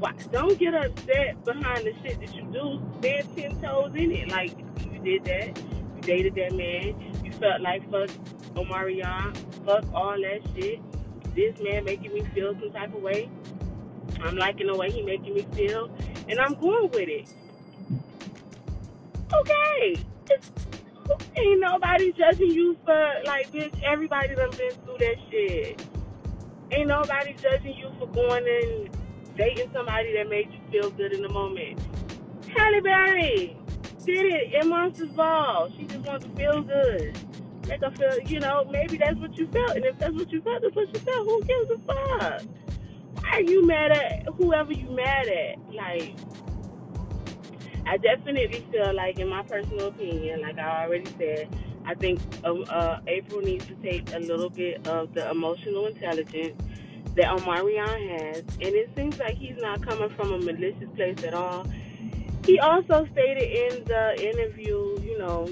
why, 0.01 0.15
don't 0.33 0.59
get 0.59 0.75
upset 0.75 1.45
behind 1.45 1.87
the 1.87 1.93
shit 2.03 2.19
that 2.21 2.35
you 2.35 2.43
do. 2.53 2.83
Stand 2.99 3.37
ten 3.37 3.61
toes 3.61 3.93
in 3.95 4.11
it. 4.11 4.29
Like 4.29 4.57
you 4.93 4.99
did 4.99 5.25
that. 5.25 5.59
You 5.97 6.03
dated 6.03 6.35
that 6.37 6.53
man. 6.57 7.23
You 7.23 7.31
felt 7.33 7.61
like 7.61 7.83
fuck 7.91 8.09
Omarion. 8.55 9.37
Fuck 9.67 9.85
all 9.95 10.17
that 10.17 10.41
shit. 10.55 10.81
This 11.35 11.55
man 11.63 11.85
making 11.85 12.15
me 12.15 12.25
feel 12.35 12.55
some 12.59 12.73
type 12.73 12.95
of 12.95 13.03
way. 13.03 13.29
I'm 14.23 14.37
liking 14.37 14.67
the 14.67 14.77
way 14.77 14.91
he 14.91 15.03
making 15.03 15.35
me 15.35 15.47
feel, 15.55 15.91
and 16.29 16.41
I'm 16.41 16.55
going 16.55 16.91
with 16.91 17.09
it. 17.09 17.29
Okay. 19.33 19.97
It's, 20.31 20.51
ain't 21.37 21.61
nobody 21.61 22.13
judging 22.13 22.51
you 22.51 22.77
for 22.85 23.13
like 23.27 23.53
bitch, 23.53 23.73
everybody 23.83 24.35
done 24.35 24.51
been 24.51 24.73
through 24.85 24.99
that 24.99 25.17
shit. 25.31 25.87
Ain't 26.73 26.89
nobody 26.89 27.35
judging 27.35 27.77
you 27.77 27.91
for 27.99 28.07
going 28.09 28.45
and 28.47 29.00
dating 29.37 29.71
somebody 29.73 30.13
that 30.15 30.29
made 30.29 30.51
you 30.53 30.61
feel 30.71 30.91
good 30.91 31.13
in 31.13 31.23
the 31.23 31.29
moment. 31.29 31.81
Halle 32.57 32.81
Berry 32.81 33.57
did 34.05 34.27
it 34.27 34.55
in 34.55 34.69
Monsters 34.69 35.11
Ball. 35.11 35.71
She 35.77 35.85
just 35.85 36.07
wants 36.07 36.25
to 36.27 36.31
feel 36.33 36.63
good. 36.63 37.19
Make 37.69 37.83
her 37.83 37.91
feel, 37.91 38.21
you 38.27 38.41
know, 38.41 38.65
maybe 38.71 38.97
that's 38.97 39.17
what 39.17 39.37
you 39.37 39.47
felt. 39.49 39.77
And 39.77 39.85
if 39.85 39.99
that's 39.99 40.15
what 40.15 40.31
you 40.31 40.41
felt, 40.41 40.63
that's 40.63 40.75
what 40.75 40.89
you 40.93 41.01
felt. 41.01 41.27
Who 41.27 41.43
gives 41.45 41.71
a 41.71 41.79
fuck? 41.87 42.43
Why 43.23 43.31
are 43.33 43.43
you 43.43 43.67
mad 43.67 43.93
at 43.93 44.27
whoever 44.35 44.73
you 44.73 44.91
mad 44.91 45.29
at? 45.29 45.59
Like, 45.73 46.15
I 47.87 47.97
definitely 47.99 48.65
feel 48.73 48.95
like, 48.95 49.19
in 49.19 49.29
my 49.29 49.43
personal 49.43 49.89
opinion, 49.89 50.41
like 50.43 50.59
I 50.59 50.85
already 50.85 51.11
said, 51.19 51.49
I 51.85 51.95
think 51.95 52.21
um, 52.45 52.65
uh, 52.69 53.01
April 53.07 53.41
needs 53.41 53.67
to 53.67 53.75
take 53.77 54.13
a 54.15 54.19
little 54.19 54.51
bit 54.51 54.87
of 54.87 55.15
the 55.15 55.31
emotional 55.31 55.87
intelligence 55.87 56.61
that 57.17 57.27
Omarion 57.39 58.19
has, 58.19 58.39
and 58.39 58.75
it 58.75 58.91
seems 58.97 59.19
like 59.19 59.37
he's 59.37 59.57
not 59.59 59.85
coming 59.87 60.11
from 60.11 60.33
a 60.33 60.39
malicious 60.39 60.89
place 60.97 61.23
at 61.25 61.35
all. 61.35 61.67
He 62.47 62.59
also 62.59 63.07
stated 63.13 63.51
in 63.51 63.85
the 63.85 64.15
interview, 64.31 64.99
you 65.03 65.19
know, 65.19 65.49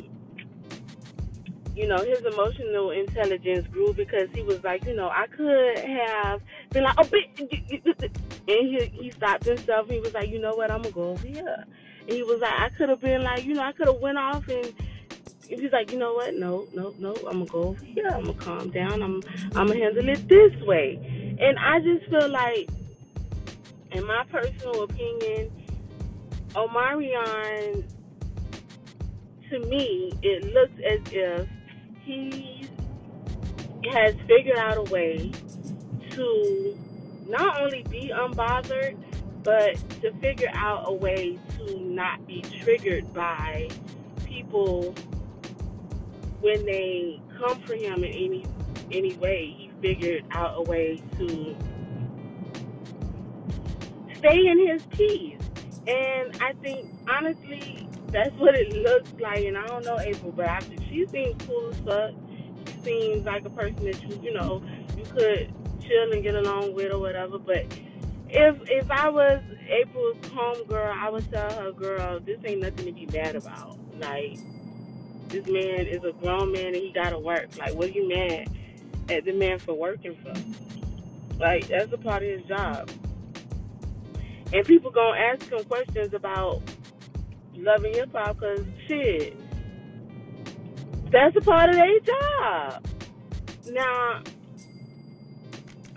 you 1.74 1.86
know, 1.86 1.98
his 1.98 2.20
emotional 2.24 2.90
intelligence 2.90 3.66
grew 3.68 3.92
because 3.94 4.28
he 4.34 4.42
was 4.42 4.62
like, 4.64 4.84
you 4.84 4.94
know, 4.96 5.08
I 5.08 5.26
could 5.28 5.78
have 5.78 6.40
been 6.70 6.84
like, 6.84 6.94
oh, 6.98 7.04
bitch. 7.04 7.40
and 8.00 8.12
he 8.48 8.90
he 8.92 9.10
stopped 9.12 9.44
himself. 9.44 9.88
He 9.88 10.00
was 10.00 10.12
like, 10.14 10.28
you 10.28 10.40
know 10.40 10.54
what, 10.56 10.70
I'm 10.70 10.82
gonna 10.82 10.94
go 10.94 11.10
over 11.10 11.26
here 11.26 11.64
And 12.00 12.10
he 12.10 12.22
was 12.24 12.40
like, 12.40 12.52
I 12.58 12.70
could 12.70 12.88
have 12.88 13.00
been 13.00 13.22
like, 13.22 13.44
you 13.44 13.54
know, 13.54 13.62
I 13.62 13.72
could 13.72 13.86
have 13.86 13.98
went 14.00 14.18
off 14.18 14.48
and 14.48 14.72
he's 15.48 15.72
like, 15.72 15.92
you 15.92 15.98
know 15.98 16.14
what? 16.14 16.34
No, 16.34 16.66
no, 16.74 16.94
no. 16.98 17.14
I'm 17.14 17.38
gonna 17.40 17.46
go 17.46 17.62
over 17.68 17.84
here. 17.84 18.08
I'm 18.08 18.24
gonna 18.24 18.34
calm 18.34 18.70
down. 18.70 19.02
I'm 19.02 19.22
I'm 19.54 19.68
gonna 19.68 19.76
handle 19.78 20.08
it 20.08 20.28
this 20.28 20.54
way. 20.62 20.98
And 21.40 21.58
I 21.58 21.80
just 21.80 22.10
feel 22.10 22.28
like, 22.28 22.68
in 23.92 24.04
my 24.06 24.24
personal 24.30 24.82
opinion, 24.82 25.50
Omarion, 26.54 27.84
to 29.50 29.58
me, 29.60 30.12
it 30.22 30.52
looks 30.52 30.74
as 30.84 31.00
if 31.12 31.48
he 32.02 32.66
has 33.92 34.14
figured 34.26 34.58
out 34.58 34.76
a 34.76 34.82
way 34.90 35.30
to 36.10 36.78
not 37.28 37.60
only 37.60 37.84
be 37.84 38.10
unbothered, 38.14 38.96
but 39.44 39.76
to 40.02 40.12
figure 40.20 40.50
out 40.52 40.84
a 40.86 40.92
way 40.92 41.38
to 41.56 41.78
not 41.78 42.26
be 42.26 42.42
triggered 42.42 43.12
by 43.14 43.68
people 44.24 44.94
when 46.40 46.64
they 46.66 47.20
come 47.38 47.60
for 47.62 47.74
him 47.74 48.04
in 48.04 48.12
any 48.12 48.46
any 48.90 49.14
way. 49.14 49.54
He 49.56 49.67
figured 49.80 50.24
out 50.30 50.54
a 50.56 50.62
way 50.62 51.02
to 51.18 51.56
stay 54.16 54.46
in 54.46 54.66
his 54.66 54.82
peace. 54.86 55.40
And 55.86 56.36
I 56.42 56.52
think 56.62 56.90
honestly 57.08 57.88
that's 58.08 58.34
what 58.36 58.54
it 58.54 58.72
looks 58.72 59.12
like 59.20 59.44
and 59.44 59.56
I 59.56 59.66
don't 59.66 59.84
know 59.84 59.98
April, 60.00 60.32
but 60.32 60.48
I 60.48 60.60
she 60.88 61.06
seems 61.06 61.42
cool 61.46 61.70
as 61.70 61.76
fuck. 61.80 62.14
She 62.66 62.80
seems 62.82 63.24
like 63.24 63.44
a 63.44 63.50
person 63.50 63.84
that 63.84 64.02
you 64.02 64.20
you 64.22 64.34
know, 64.34 64.62
you 64.96 65.04
could 65.04 65.52
chill 65.82 66.12
and 66.12 66.22
get 66.22 66.34
along 66.34 66.74
with 66.74 66.92
or 66.92 66.98
whatever, 66.98 67.38
but 67.38 67.66
if 68.30 68.56
if 68.68 68.90
I 68.90 69.08
was 69.08 69.42
April's 69.68 70.16
homegirl, 70.18 70.92
I 70.92 71.10
would 71.10 71.30
tell 71.30 71.50
her, 71.52 71.72
girl, 71.72 72.20
this 72.20 72.38
ain't 72.44 72.60
nothing 72.60 72.86
to 72.86 72.92
be 72.92 73.06
mad 73.06 73.36
about. 73.36 73.78
Like, 73.98 74.38
this 75.28 75.46
man 75.46 75.86
is 75.86 76.04
a 76.04 76.12
grown 76.12 76.52
man 76.52 76.66
and 76.66 76.76
he 76.76 76.92
gotta 76.92 77.18
work. 77.18 77.56
Like, 77.58 77.74
what 77.74 77.88
are 77.88 77.92
you 77.92 78.08
mad 78.08 78.48
at 79.10 79.24
the 79.24 79.32
man 79.32 79.58
for 79.58 79.74
working 79.74 80.16
for? 80.22 80.34
Like, 81.38 81.68
that's 81.68 81.92
a 81.92 81.98
part 81.98 82.22
of 82.22 82.28
his 82.28 82.42
job. 82.44 82.90
And 84.52 84.64
people 84.66 84.90
gonna 84.90 85.18
ask 85.18 85.50
him 85.50 85.62
questions 85.64 86.14
about 86.14 86.62
Love 87.54 87.84
and 87.84 87.94
Hip 87.94 88.12
Hop 88.12 88.38
because 88.38 88.64
shit, 88.86 89.36
that's 91.10 91.36
a 91.36 91.40
part 91.40 91.70
of 91.70 91.76
their 91.76 92.00
job. 92.00 92.86
Now, 93.70 94.22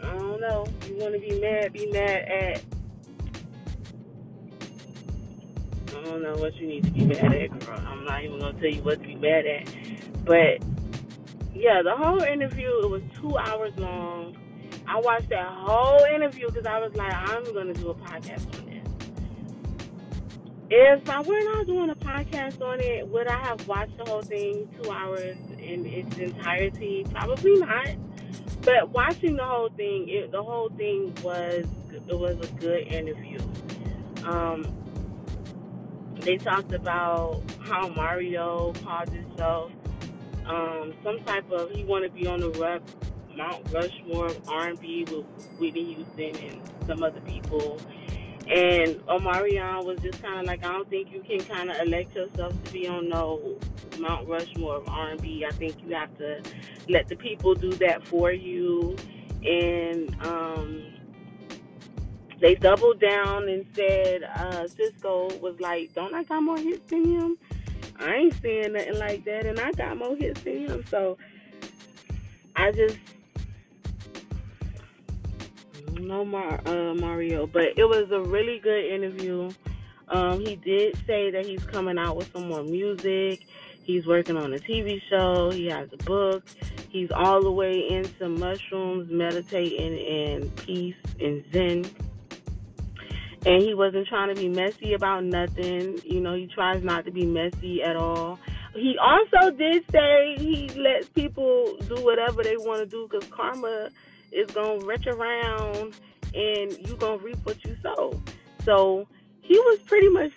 I 0.03 0.15
don't 0.15 0.41
know. 0.41 0.65
You 0.87 0.95
want 0.97 1.13
to 1.13 1.19
be 1.19 1.39
mad? 1.39 1.73
Be 1.73 1.89
mad 1.91 2.23
at. 2.29 2.63
I 5.89 6.03
don't 6.03 6.23
know 6.23 6.35
what 6.35 6.55
you 6.55 6.67
need 6.67 6.83
to 6.85 6.91
be 6.91 7.05
mad 7.05 7.33
at, 7.33 7.59
girl. 7.59 7.79
I'm 7.87 8.03
not 8.03 8.23
even 8.23 8.39
gonna 8.39 8.59
tell 8.59 8.69
you 8.69 8.81
what 8.83 9.01
to 9.01 9.07
be 9.07 9.15
mad 9.15 9.45
at. 9.45 9.73
But 10.25 10.61
yeah, 11.61 11.83
the 11.83 11.95
whole 11.95 12.23
interview 12.23 12.69
it 12.83 12.89
was 12.89 13.03
two 13.19 13.37
hours 13.37 13.71
long. 13.77 14.35
I 14.87 14.99
watched 14.99 15.29
that 15.29 15.47
whole 15.47 16.03
interview 16.05 16.47
because 16.47 16.65
I 16.65 16.79
was 16.79 16.91
like, 16.95 17.13
I'm 17.13 17.43
gonna 17.53 17.75
do 17.75 17.91
a 17.91 17.93
podcast 17.95 18.59
on 18.59 18.65
this. 18.65 18.87
If 20.71 21.07
I 21.07 21.21
were 21.21 21.39
not 21.53 21.67
doing 21.67 21.91
a 21.91 21.95
podcast 21.95 22.61
on 22.61 22.79
it, 22.79 23.07
would 23.07 23.27
I 23.27 23.37
have 23.37 23.67
watched 23.67 23.95
the 23.97 24.05
whole 24.05 24.23
thing 24.23 24.69
two 24.81 24.89
hours 24.89 25.37
in 25.59 25.85
its 25.85 26.17
entirety? 26.17 27.05
Probably 27.11 27.59
not. 27.59 27.89
But 28.61 28.89
watching 28.89 29.35
the 29.35 29.45
whole 29.45 29.69
thing, 29.69 30.09
it, 30.09 30.31
the 30.31 30.41
whole 30.41 30.69
thing 30.69 31.13
was 31.21 31.65
it 31.91 32.17
was 32.17 32.37
a 32.39 32.51
good 32.53 32.87
interview. 32.87 33.39
Um, 34.25 34.65
they 36.21 36.37
talked 36.37 36.73
about 36.73 37.43
how 37.59 37.89
Mario 37.89 38.73
called 38.83 39.09
himself 39.09 39.71
um, 40.51 40.93
some 41.03 41.23
type 41.23 41.49
of 41.51 41.71
he 41.71 41.83
wanted 41.83 42.09
to 42.09 42.21
be 42.21 42.27
on 42.27 42.41
the 42.41 42.49
rep, 42.51 42.83
Mount 43.35 43.71
Rushmore 43.71 44.27
of 44.27 44.49
R&B 44.49 45.05
with 45.09 45.25
Whitney 45.57 45.93
Houston 45.93 46.35
and 46.43 46.61
some 46.85 47.03
other 47.03 47.21
people. 47.21 47.79
And 48.47 48.95
Omarion 49.07 49.85
was 49.85 49.99
just 49.99 50.21
kind 50.21 50.39
of 50.39 50.45
like, 50.45 50.65
I 50.65 50.73
don't 50.73 50.89
think 50.89 51.11
you 51.11 51.21
can 51.21 51.39
kind 51.45 51.71
of 51.71 51.79
elect 51.79 52.13
yourself 52.15 52.61
to 52.65 52.73
be 52.73 52.87
on 52.87 53.07
no 53.07 53.57
Mount 53.97 54.27
Rushmore 54.27 54.77
of 54.77 54.89
R&B. 54.89 55.45
I 55.47 55.51
think 55.51 55.75
you 55.85 55.95
have 55.95 56.15
to 56.17 56.41
let 56.89 57.07
the 57.07 57.15
people 57.15 57.53
do 57.53 57.71
that 57.73 58.05
for 58.05 58.33
you. 58.33 58.97
And 59.45 60.13
um, 60.25 60.83
they 62.41 62.55
doubled 62.55 62.99
down 62.99 63.47
and 63.47 63.65
said 63.73 64.23
uh, 64.23 64.65
Sisqó 64.65 65.39
was 65.41 65.59
like, 65.59 65.93
"Don't 65.93 66.13
I 66.13 66.23
got 66.23 66.41
more 66.41 66.57
hits 66.57 66.89
than 66.89 67.05
him? 67.05 67.37
I 68.01 68.15
ain't 68.15 68.41
saying 68.41 68.73
nothing 68.73 68.97
like 68.97 69.23
that, 69.25 69.45
and 69.45 69.59
I 69.59 69.71
got 69.71 69.97
more 69.97 70.15
hits 70.15 70.41
than 70.41 70.67
him." 70.67 70.85
So 70.89 71.17
I 72.55 72.71
just 72.71 72.97
no 75.99 76.25
Mar- 76.25 76.61
uh, 76.65 76.93
Mario, 76.95 77.47
but 77.47 77.77
it 77.77 77.85
was 77.85 78.11
a 78.11 78.19
really 78.21 78.59
good 78.59 78.85
interview. 78.85 79.51
Um, 80.07 80.41
he 80.41 80.57
did 80.57 80.97
say 81.07 81.31
that 81.31 81.45
he's 81.45 81.63
coming 81.63 81.97
out 81.97 82.17
with 82.17 82.31
some 82.33 82.49
more 82.49 82.63
music. 82.63 83.45
He's 83.83 84.05
working 84.05 84.37
on 84.37 84.53
a 84.53 84.57
TV 84.57 85.01
show. 85.09 85.51
He 85.51 85.67
has 85.67 85.89
a 85.93 85.97
book. 85.97 86.43
He's 86.89 87.09
all 87.11 87.41
the 87.41 87.51
way 87.51 87.89
into 87.89 88.27
mushrooms, 88.27 89.09
meditating, 89.09 89.97
and 89.99 90.55
peace 90.57 90.95
and 91.19 91.43
Zen. 91.53 91.85
And 93.45 93.63
he 93.63 93.73
wasn't 93.73 94.07
trying 94.07 94.33
to 94.33 94.39
be 94.39 94.49
messy 94.49 94.93
about 94.93 95.23
nothing. 95.23 95.99
You 96.05 96.21
know, 96.21 96.35
he 96.35 96.47
tries 96.47 96.83
not 96.83 97.05
to 97.05 97.11
be 97.11 97.25
messy 97.25 97.81
at 97.81 97.95
all. 97.95 98.39
He 98.75 98.97
also 99.01 99.51
did 99.51 99.83
say 99.91 100.35
he 100.37 100.69
lets 100.69 101.09
people 101.09 101.75
do 101.87 101.95
whatever 101.95 102.43
they 102.43 102.57
want 102.57 102.79
to 102.79 102.85
do 102.85 103.07
because 103.09 103.27
karma 103.29 103.89
is 104.31 104.49
going 104.51 104.79
to 104.79 104.85
reach 104.85 105.07
around 105.07 105.95
and 106.33 106.77
you're 106.87 106.97
going 106.97 107.19
to 107.19 107.25
reap 107.25 107.37
what 107.43 107.63
you 107.65 107.75
sow. 107.81 108.21
So 108.63 109.07
he 109.41 109.57
was 109.57 109.79
pretty 109.79 110.09
much 110.09 110.31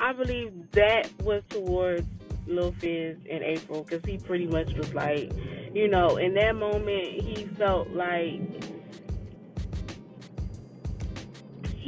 I 0.00 0.12
believe 0.12 0.52
that 0.72 1.10
was 1.22 1.42
towards 1.50 2.06
Lil 2.46 2.72
Fizz 2.72 3.16
in 3.26 3.42
April 3.42 3.82
because 3.82 4.04
he 4.04 4.16
pretty 4.18 4.46
much 4.46 4.72
was 4.74 4.94
like, 4.94 5.30
you 5.74 5.88
know, 5.88 6.16
in 6.16 6.34
that 6.34 6.56
moment 6.56 7.22
he 7.22 7.44
felt 7.56 7.90
like 7.90 8.40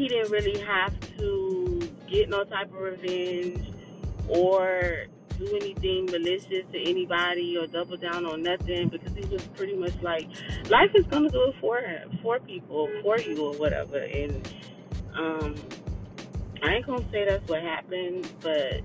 he 0.01 0.09
didn't 0.09 0.33
really 0.33 0.59
have 0.61 0.99
to 1.19 1.79
get 2.09 2.31
no 2.31 2.43
type 2.45 2.73
of 2.73 2.81
revenge 2.81 3.71
or 4.31 5.05
do 5.39 5.47
anything 5.57 6.07
malicious 6.07 6.65
to 6.73 6.81
anybody 6.81 7.59
or 7.59 7.67
double 7.67 7.99
down 7.99 8.25
on 8.25 8.43
nothing 8.43 8.89
because 8.89 9.13
he 9.15 9.27
was 9.27 9.43
pretty 9.49 9.77
much 9.77 9.93
like, 10.01 10.27
life 10.71 10.91
is 10.95 11.05
gonna 11.05 11.29
do 11.29 11.43
it 11.49 11.55
for 11.61 11.83
him, 11.83 12.19
for 12.23 12.41
people, 12.41 12.89
for 13.03 13.19
you 13.19 13.45
or 13.45 13.53
whatever. 13.59 13.99
And 13.99 14.49
um, 15.15 15.55
I 16.63 16.77
ain't 16.77 16.87
gonna 16.87 17.05
say 17.13 17.27
that's 17.29 17.47
what 17.47 17.61
happened, 17.61 18.27
but 18.41 18.81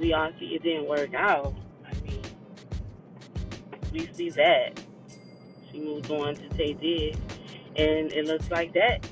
we 0.00 0.14
all 0.14 0.30
see 0.40 0.54
it 0.54 0.62
didn't 0.62 0.88
work 0.88 1.12
out. 1.12 1.54
I 1.86 1.92
mean, 2.00 2.22
we 3.92 4.08
see 4.14 4.30
that 4.30 4.80
she 5.70 5.80
moved 5.80 6.10
on 6.10 6.34
to 6.34 6.48
Taye 6.50 6.80
Diggs, 6.80 7.18
and 7.78 8.12
it 8.12 8.26
looks 8.26 8.50
like 8.50 8.72
that 8.74 9.06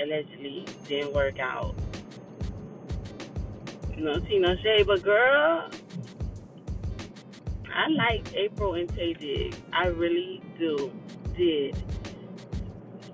allegedly 0.00 0.64
didn't 0.88 1.12
work 1.12 1.38
out. 1.38 1.74
No 3.96 4.18
tea, 4.20 4.38
no 4.38 4.54
shade, 4.56 4.86
but 4.86 5.02
girl, 5.02 5.70
I 7.72 7.88
like 7.88 8.34
April 8.34 8.74
and 8.74 8.88
Taye 8.88 9.18
Diggs. 9.18 9.58
I 9.72 9.86
really 9.88 10.42
do. 10.58 10.92
Did. 11.36 11.76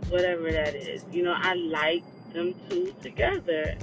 Whatever 0.08 0.50
that 0.52 0.74
is. 0.74 1.04
You 1.11 1.24
know, 1.24 1.35
I 1.37 1.54
like 1.54 2.04
them 2.32 2.54
two 2.68 2.94
together. 3.00 3.76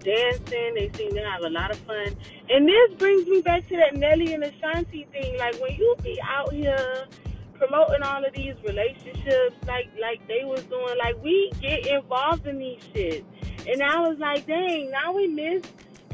Dancing, 0.00 0.74
they 0.74 0.90
seem 0.94 1.14
to 1.14 1.22
have 1.22 1.42
a 1.42 1.50
lot 1.50 1.70
of 1.72 1.78
fun. 1.78 2.16
And 2.48 2.68
this 2.68 2.94
brings 2.98 3.26
me 3.26 3.42
back 3.42 3.66
to 3.68 3.76
that 3.76 3.96
Nelly 3.96 4.32
and 4.34 4.44
Ashanti 4.44 5.06
thing. 5.12 5.36
Like 5.38 5.60
when 5.60 5.74
you 5.74 5.96
be 6.02 6.20
out 6.22 6.52
here 6.52 7.06
promoting 7.58 8.02
all 8.02 8.24
of 8.24 8.32
these 8.34 8.54
relationships 8.64 9.56
like 9.66 9.88
like 10.00 10.26
they 10.28 10.44
was 10.44 10.62
doing, 10.64 10.96
like 10.98 11.22
we 11.22 11.50
get 11.60 11.86
involved 11.86 12.46
in 12.46 12.58
these 12.58 12.80
shit. 12.94 13.24
And 13.66 13.82
I 13.82 14.00
was 14.00 14.18
like, 14.18 14.46
dang, 14.46 14.90
now 14.90 15.12
we 15.12 15.26
miss 15.26 15.62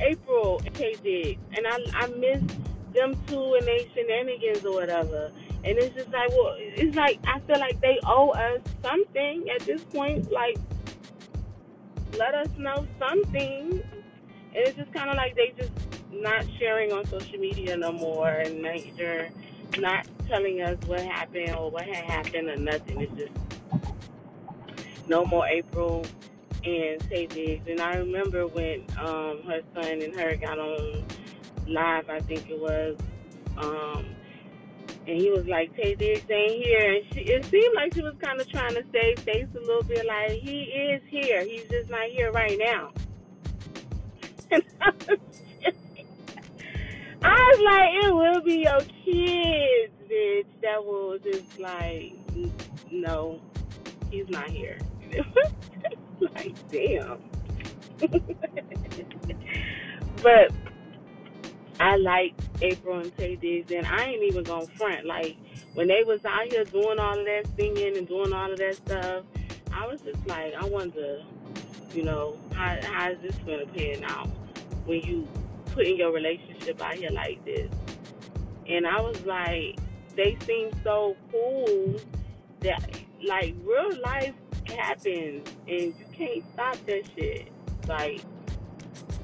April 0.01 0.61
and 0.65 0.75
Taye 0.75 1.01
Diggs. 1.03 1.41
And 1.57 1.67
I, 1.67 1.79
I 1.95 2.07
miss 2.09 2.43
them 2.95 3.15
two 3.27 3.55
and 3.55 3.67
their 3.67 3.81
shenanigans 3.95 4.65
or 4.65 4.73
whatever. 4.73 5.31
And 5.65 5.79
it's 5.79 5.95
just 5.95 6.11
like, 6.11 6.29
well, 6.31 6.57
it's 6.59 6.97
like, 6.97 7.21
I 7.27 7.39
feel 7.41 7.59
like 7.59 7.81
they 7.81 7.99
owe 8.05 8.31
us 8.31 8.61
something 8.83 9.49
at 9.51 9.61
this 9.65 9.83
point. 9.85 10.31
Like, 10.33 10.57
let 12.19 12.35
us 12.35 12.49
know 12.59 12.87
something. 12.99 13.83
And 14.55 14.67
it's 14.67 14.77
just 14.77 14.93
kind 14.93 15.09
of 15.09 15.17
like 15.17 15.37
they 15.37 15.55
just 15.57 15.73
not 16.11 16.45
sharing 16.59 16.93
on 16.93 17.05
social 17.07 17.39
media 17.39 17.77
no 17.77 17.93
more 17.93 18.29
and 18.29 18.61
major 18.61 19.31
not 19.79 20.07
telling 20.29 20.61
us 20.63 20.79
what 20.87 21.01
happened 21.01 21.55
or 21.57 21.71
what 21.71 21.85
had 21.85 22.05
happened 22.05 22.49
or 22.49 22.57
nothing. 22.57 23.01
It's 23.01 23.13
just 23.17 23.33
no 25.09 25.25
more 25.25 25.47
April 25.47 26.05
and 26.65 27.01
Taye 27.11 27.29
Diggs. 27.29 27.67
And 27.69 27.81
I 27.81 27.97
remember 27.97 28.47
when 28.47 28.85
um, 29.01 29.43
her 29.47 29.61
son 29.75 30.03
and 30.03 30.15
her 30.19 30.37
got 30.37 30.59
on 30.59 31.05
live, 31.67 32.09
I 32.09 32.21
think 32.21 32.49
it 32.51 32.59
was, 32.59 32.97
um, 33.59 34.07
and 35.07 35.21
he 35.21 35.31
was 35.31 35.47
like, 35.47 35.75
Taye 35.77 35.99
Diggs 35.99 36.31
ain't 36.31 36.65
here. 36.65 36.95
And 36.95 37.05
she, 37.13 37.21
it 37.21 37.45
seemed 37.47 37.75
like 37.75 37.95
she 37.95 38.03
was 38.03 38.15
kind 38.21 38.41
of 38.41 38.49
trying 38.49 38.75
to 38.75 38.85
save 38.93 39.19
face 39.21 39.49
a 39.57 39.61
little 39.61 39.83
bit, 39.83 40.07
like, 40.07 40.33
he 40.33 40.63
is 40.63 41.03
here. 41.09 41.45
He's 41.45 41.65
just 41.69 41.91
not 41.91 42.07
here 42.11 42.31
right 42.33 42.59
now. 42.59 42.93
And 44.51 44.63
I 44.83 44.91
was, 45.09 45.19
I 47.25 47.35
was 47.35 47.61
like, 47.65 47.91
it 48.05 48.15
will 48.15 48.41
be 48.43 48.59
your 48.59 48.81
kids, 49.05 49.93
bitch, 50.11 50.47
that 50.63 50.85
will 50.85 51.19
just 51.19 51.59
like, 51.59 52.13
no, 52.91 53.41
he's 54.11 54.29
not 54.29 54.51
here. 54.51 54.79
like, 56.21 56.55
damn. 56.71 57.19
but 60.23 60.53
I 61.81 61.97
like 61.97 62.35
April 62.61 62.99
and 63.01 63.15
Taye 63.17 63.41
Diggs, 63.41 63.73
and 63.73 63.87
I 63.87 64.05
ain't 64.05 64.23
even 64.23 64.45
gonna 64.45 64.67
front. 64.69 65.07
Like 65.07 65.37
when 65.75 65.89
they 65.89 66.05
was 66.05 66.25
out 66.25 66.51
here 66.51 66.65
doing 66.65 66.99
all 66.99 67.19
of 67.19 67.25
that 67.25 67.45
singing 67.57 67.97
and 67.97 68.07
doing 68.07 68.33
all 68.33 68.51
of 68.51 68.59
that 68.59 68.77
stuff, 68.77 69.25
I 69.73 69.87
was 69.87 70.01
just 70.03 70.25
like, 70.27 70.55
I 70.55 70.65
wonder, 70.67 71.21
you 71.95 72.05
know, 72.05 72.37
how 72.55 72.77
how 72.83 73.11
is 73.11 73.19
this 73.23 73.37
gonna 73.47 73.67
pan 73.67 74.05
out 74.05 74.29
when 74.87 75.01
you 75.03 75.29
putting 75.73 75.97
your 75.97 76.13
relationship 76.13 76.81
out 76.83 76.95
here 76.95 77.11
like 77.11 77.45
this? 77.45 77.71
And 78.69 78.87
I 78.87 79.01
was 79.01 79.21
like, 79.27 79.79
they 80.17 80.37
seem 80.47 80.71
so 80.85 81.17
cool 81.31 81.97
that 82.61 82.97
like 83.25 83.55
real 83.65 84.01
life 84.03 84.35
happens 84.67 85.49
and 85.67 85.95
you 85.95 86.07
can't 86.13 86.45
stop 86.53 86.77
that 86.87 87.03
shit. 87.17 87.49
Like, 87.89 88.23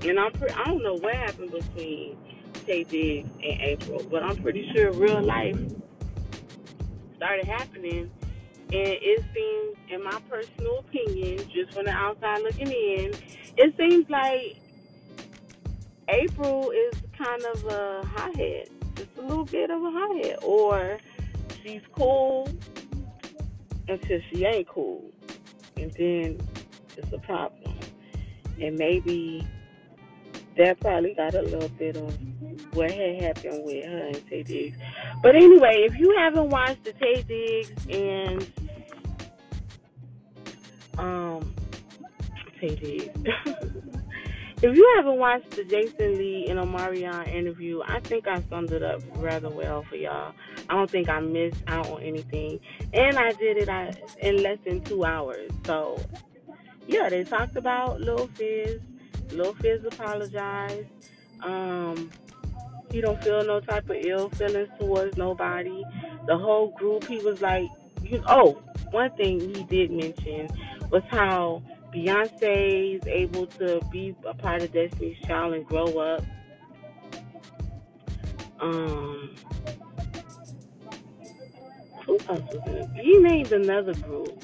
and 0.03 0.19
I'm 0.19 0.33
pre- 0.33 0.51
I 0.51 0.65
don't 0.65 0.83
know 0.83 0.95
what 0.95 1.15
happened 1.15 1.53
between 1.53 2.17
Taye 2.67 2.89
Diggs 2.89 3.31
and 3.43 3.61
April, 3.61 4.05
but 4.11 4.23
I'm 4.23 4.37
pretty 4.43 4.71
sure 4.75 4.93
real 4.93 5.23
life 5.23 5.59
started 7.17 7.47
happening. 7.47 8.11
And 8.71 8.99
it 9.01 9.25
seems, 9.35 9.77
in 9.91 10.05
my 10.05 10.21
personal 10.29 10.81
opinion, 10.81 11.39
just 11.51 11.73
from 11.73 11.87
the 11.87 11.91
outside 11.91 12.43
looking 12.43 12.71
in, 12.71 13.15
it 13.57 13.75
seems 13.79 14.09
like 14.11 14.59
April 16.09 16.71
is 16.71 16.95
kind 17.17 17.43
of 17.55 17.65
a 17.67 18.07
hothead, 18.07 18.69
just 18.95 19.11
a 19.19 19.23
little 19.23 19.45
bit 19.45 19.71
of 19.71 19.83
a 19.83 19.91
hothead, 19.91 20.39
or 20.43 20.99
she's 21.63 21.83
cool 21.93 22.49
until 23.89 24.21
she 24.31 24.45
ain't 24.45 24.69
cool, 24.69 25.05
and 25.77 25.91
then 25.93 26.41
it's 26.97 27.13
a 27.13 27.19
problem. 27.19 27.75
And 28.61 28.77
maybe 28.77 29.47
that 30.57 30.81
probably 30.81 31.15
got 31.15 31.35
a 31.35 31.43
little 31.43 31.69
bit 31.71 31.97
of 31.97 32.19
what 32.75 32.91
had 32.91 33.23
happened 33.23 33.65
with 33.65 33.85
her 33.85 34.07
and 34.09 34.17
Taye 34.29 34.45
Diggs. 34.45 34.77
But 35.23 35.37
anyway, 35.37 35.87
if 35.89 35.97
you 35.99 36.15
haven't 36.19 36.51
watched 36.51 36.85
the 36.85 36.93
Taye 36.93 37.27
Diggs 37.27 37.87
and 37.89 38.53
um 40.99 41.55
Taye 42.61 42.81
Diggs, 42.81 43.31
if 44.63 44.77
you 44.77 44.93
haven't 44.97 45.19
watched 45.19 45.51
the 45.53 45.65
Jason 45.65 46.19
Lee 46.19 46.47
and 46.49 46.59
Omarion 46.59 47.29
interview, 47.33 47.81
I 47.87 48.01
think 48.01 48.27
I 48.27 48.43
summed 48.43 48.73
it 48.73 48.83
up 48.83 49.01
rather 49.17 49.51
well 49.51 49.83
for 49.83 49.97
y'all. 49.97 50.35
I 50.69 50.75
don't 50.75 50.91
think 50.91 51.09
I 51.09 51.21
missed 51.21 51.63
out 51.67 51.89
on 51.89 52.03
anything, 52.03 52.61
and 52.93 53.17
I 53.17 53.33
did 53.33 53.57
it 53.59 53.99
in 54.21 54.43
less 54.43 54.59
than 54.65 54.83
two 54.83 55.05
hours. 55.05 55.51
So 55.65 56.01
yeah, 56.87 57.09
they 57.09 57.25
talked 57.25 57.57
about 57.57 58.01
Lil 58.01 58.29
Fizz 58.35 58.81
Lil 59.33 59.55
Fizz 59.55 59.85
apologized. 59.85 60.89
Um, 61.43 62.11
he 62.91 63.01
don't 63.01 63.23
feel 63.23 63.45
no 63.45 63.61
type 63.61 63.89
of 63.91 63.97
ill 63.97 64.31
feelings 64.31 64.69
towards 64.79 65.17
nobody. 65.17 65.85
The 66.27 66.37
whole 66.37 66.71
group, 66.73 67.05
he 67.05 67.19
was 67.19 67.41
like, 67.43 67.69
you, 68.03 68.23
oh, 68.27 68.63
one 68.91 69.11
thing 69.13 69.41
he 69.41 69.63
did 69.65 69.91
mention 69.91 70.49
was 70.91 71.03
how 71.11 71.63
Beyonce 71.99 72.97
is 72.97 73.07
able 73.09 73.47
to 73.47 73.81
be 73.91 74.15
a 74.25 74.35
part 74.35 74.63
of 74.63 74.73
Destiny's 74.73 75.19
Child 75.27 75.55
and 75.55 75.67
grow 75.67 75.99
up. 75.99 76.25
Um, 78.61 79.35
who 82.07 82.19
else 82.29 82.41
was 82.53 82.63
in 82.67 82.77
it? 82.77 82.91
He 82.95 83.19
named 83.19 83.53
another 83.53 83.95
group 83.95 84.43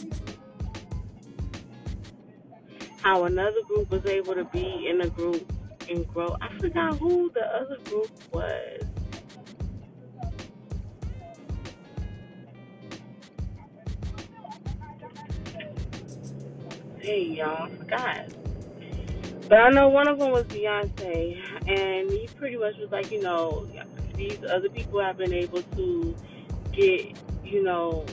how 3.03 3.25
another 3.25 3.63
group 3.69 3.91
was 3.91 4.05
able 4.07 4.35
to 4.35 4.45
be 4.45 4.89
in 4.89 5.03
a 5.03 5.09
group 5.11 5.53
and 5.91 6.09
grow. 6.09 6.37
I 6.41 6.59
forgot 6.59 6.97
who 6.99 7.31
the 7.35 7.45
other 7.45 7.77
group 7.85 8.11
was. 8.33 8.83
Hey 17.05 17.25
y'all, 17.25 17.65
I 17.65 17.69
forgot. 17.69 18.29
But 19.47 19.61
I 19.61 19.69
know 19.69 19.89
one 19.89 20.09
of 20.09 20.19
them 20.19 20.31
was 20.31 20.45
Beyonce, 20.45 21.39
and 21.69 22.11
he 22.11 22.27
pretty 22.39 22.57
much 22.57 22.79
was 22.79 22.91
like, 22.91 23.11
you 23.11 23.21
know, 23.21 23.69
these 24.15 24.39
other 24.49 24.71
people 24.71 25.03
have 25.03 25.19
been 25.19 25.35
able 25.35 25.61
to 25.61 26.17
get, 26.73 27.15
you 27.45 27.63
know, 27.63 28.07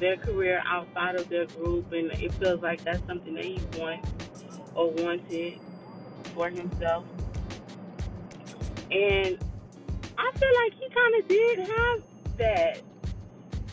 their 0.00 0.16
career 0.16 0.60
outside 0.66 1.14
of 1.14 1.28
their 1.28 1.46
group, 1.46 1.92
and 1.92 2.10
it 2.14 2.34
feels 2.34 2.60
like 2.62 2.82
that's 2.82 3.06
something 3.06 3.34
that 3.34 3.44
he 3.44 3.60
wants 3.78 4.10
or 4.74 4.90
wanted 4.90 5.60
for 6.34 6.50
himself. 6.50 7.04
And 8.90 9.38
I 10.18 10.32
feel 10.32 10.52
like 10.64 10.74
he 10.80 10.88
kind 10.92 11.14
of 11.14 11.28
did 11.28 11.58
have 11.60 12.02
that, 12.38 12.82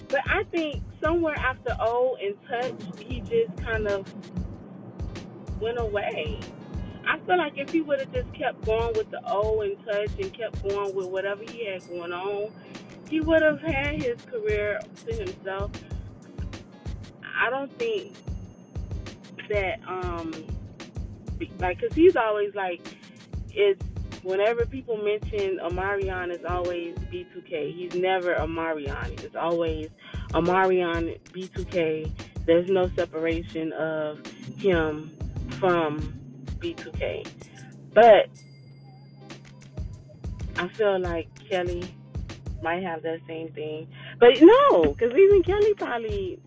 but 0.09 0.21
I 0.27 0.43
think 0.45 0.83
somewhere 1.01 1.35
after 1.35 1.75
O 1.79 2.17
and 2.21 2.35
Touch, 2.47 2.99
he 2.99 3.21
just 3.21 3.55
kind 3.63 3.87
of 3.87 4.11
went 5.61 5.79
away. 5.79 6.39
I 7.07 7.17
feel 7.19 7.37
like 7.37 7.57
if 7.57 7.71
he 7.71 7.81
would 7.81 7.99
have 7.99 8.13
just 8.13 8.31
kept 8.33 8.65
going 8.65 8.93
with 8.95 9.09
the 9.09 9.21
O 9.25 9.61
and 9.61 9.77
touch 9.85 10.11
and 10.21 10.31
kept 10.33 10.61
going 10.67 10.93
with 10.95 11.07
whatever 11.07 11.43
he 11.43 11.65
had 11.65 11.87
going 11.87 12.11
on, 12.11 12.51
he 13.09 13.19
would 13.19 13.41
have 13.41 13.59
had 13.61 14.01
his 14.01 14.21
career 14.21 14.79
to 15.07 15.15
himself. 15.15 15.71
I 17.23 17.49
don't 17.49 17.75
think 17.79 18.13
that 19.49 19.79
um 19.87 20.31
like 21.59 21.79
because 21.79 21.95
he's 21.95 22.15
always 22.15 22.53
like 22.53 22.85
it's 23.51 23.83
whenever 24.23 24.65
people 24.65 24.97
mention 24.97 25.59
Omarion, 25.59 26.31
it's 26.31 26.45
always 26.45 26.95
B2K. 27.11 27.73
He's 27.75 27.95
never 27.95 28.35
Omarion. 28.35 29.23
It's 29.23 29.35
always 29.35 29.89
Omarion 30.31 31.19
B2K. 31.31 32.11
There's 32.45 32.69
no 32.69 32.89
separation 32.95 33.73
of 33.73 34.25
him 34.57 35.15
from 35.59 36.13
B2K. 36.59 37.27
But 37.93 38.29
I 40.57 40.67
feel 40.69 40.99
like 40.99 41.27
Kelly 41.49 41.95
might 42.61 42.83
have 42.83 43.01
that 43.03 43.19
same 43.27 43.51
thing. 43.53 43.87
But 44.19 44.41
no, 44.41 44.93
because 44.93 45.11
even 45.15 45.43
Kelly 45.43 45.73
probably, 45.75 46.39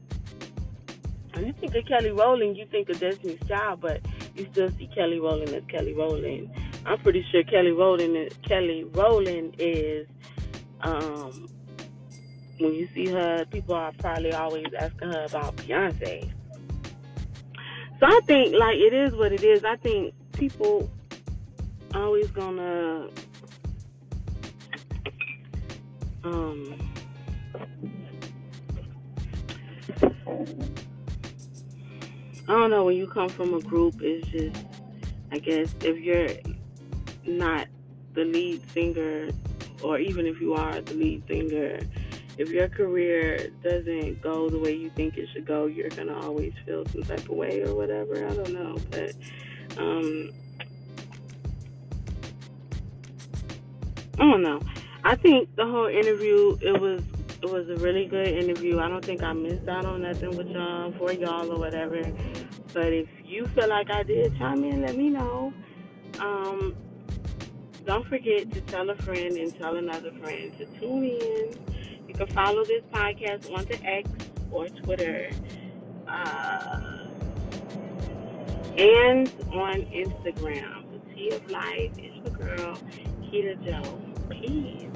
when 1.32 1.46
you 1.46 1.52
think 1.54 1.74
of 1.74 1.86
Kelly 1.86 2.10
Rowland, 2.10 2.56
you 2.56 2.66
think 2.66 2.88
of 2.90 3.00
Destiny's 3.00 3.40
Child, 3.48 3.80
but 3.80 4.00
you 4.34 4.46
still 4.52 4.70
see 4.70 4.88
Kelly 4.94 5.18
Rowland 5.18 5.50
as 5.50 5.64
Kelly 5.68 5.94
Rowland. 5.94 6.50
I'm 6.84 6.98
pretty 6.98 7.24
sure 7.30 7.42
Kelly 7.44 7.72
Rowland 7.72 8.16
is, 8.16 8.32
Kelly 8.46 8.84
Rowland 8.84 9.54
is 9.58 10.06
um, 10.80 11.48
when 12.58 12.74
you 12.74 12.88
see 12.94 13.06
her, 13.06 13.44
people 13.46 13.74
are 13.74 13.92
probably 13.98 14.32
always 14.32 14.66
asking 14.78 15.12
her 15.12 15.24
about 15.24 15.56
Beyonce. 15.56 16.32
So 18.00 18.06
I 18.06 18.20
think 18.26 18.54
like 18.54 18.78
it 18.78 18.92
is 18.92 19.14
what 19.14 19.32
it 19.32 19.44
is. 19.44 19.64
I 19.64 19.76
think 19.76 20.14
people 20.32 20.90
always 21.94 22.30
gonna 22.30 23.08
um 26.24 26.74
I 32.48 32.52
don't 32.52 32.70
know 32.70 32.84
when 32.84 32.96
you 32.96 33.06
come 33.06 33.28
from 33.28 33.54
a 33.54 33.60
group 33.60 34.00
it's 34.00 34.26
just 34.28 34.64
I 35.30 35.38
guess 35.38 35.74
if 35.82 35.98
you're 35.98 36.28
not 37.26 37.66
the 38.14 38.24
lead 38.24 38.62
singer 38.70 39.28
or 39.82 39.98
even 39.98 40.26
if 40.26 40.40
you 40.40 40.54
are 40.54 40.80
the 40.80 40.94
lead 40.94 41.22
singer 41.26 41.80
if 42.38 42.50
your 42.50 42.68
career 42.68 43.50
doesn't 43.62 44.22
go 44.22 44.48
the 44.48 44.58
way 44.58 44.74
you 44.74 44.90
think 44.90 45.16
it 45.16 45.28
should 45.32 45.46
go, 45.46 45.66
you're 45.66 45.90
gonna 45.90 46.18
always 46.18 46.52
feel 46.64 46.84
some 46.86 47.02
type 47.02 47.20
of 47.20 47.36
way 47.36 47.62
or 47.62 47.74
whatever. 47.74 48.26
I 48.26 48.34
don't 48.34 48.52
know, 48.52 48.76
but 48.90 49.12
um, 49.78 50.30
I 54.18 54.30
don't 54.30 54.42
know. 54.42 54.60
I 55.04 55.16
think 55.16 55.54
the 55.56 55.66
whole 55.66 55.88
interview 55.88 56.56
it 56.62 56.80
was 56.80 57.02
it 57.42 57.50
was 57.50 57.68
a 57.68 57.76
really 57.76 58.06
good 58.06 58.28
interview. 58.28 58.78
I 58.78 58.88
don't 58.88 59.04
think 59.04 59.22
I 59.22 59.32
missed 59.32 59.68
out 59.68 59.84
on 59.84 60.02
nothing 60.02 60.36
with 60.36 60.48
y'all 60.48 60.92
for 60.92 61.12
y'all 61.12 61.52
or 61.52 61.58
whatever. 61.58 62.00
But 62.72 62.92
if 62.92 63.08
you 63.24 63.46
feel 63.48 63.68
like 63.68 63.90
I 63.90 64.04
did, 64.04 64.36
chime 64.38 64.64
in, 64.64 64.80
let 64.82 64.96
me 64.96 65.10
know. 65.10 65.52
Um, 66.18 66.74
don't 67.84 68.06
forget 68.06 68.50
to 68.52 68.60
tell 68.62 68.88
a 68.90 68.96
friend 68.96 69.36
and 69.36 69.56
tell 69.58 69.76
another 69.76 70.12
friend 70.12 70.56
to 70.58 70.66
tune 70.78 71.04
in 71.04 71.54
you 72.12 72.14
can 72.14 72.26
follow 72.28 72.64
this 72.64 72.82
podcast 72.92 73.50
on 73.56 73.64
the 73.64 73.82
X 73.84 74.08
or 74.50 74.68
Twitter 74.68 75.30
uh, 76.06 77.08
and 78.76 79.32
on 79.52 79.80
Instagram. 79.86 80.84
The 80.92 81.14
Tea 81.14 81.30
of 81.30 81.50
Life 81.50 81.98
is 81.98 82.14
your 82.16 82.36
girl, 82.36 82.78
Keita 83.22 83.64
Joe. 83.64 83.98
Peace. 84.28 84.91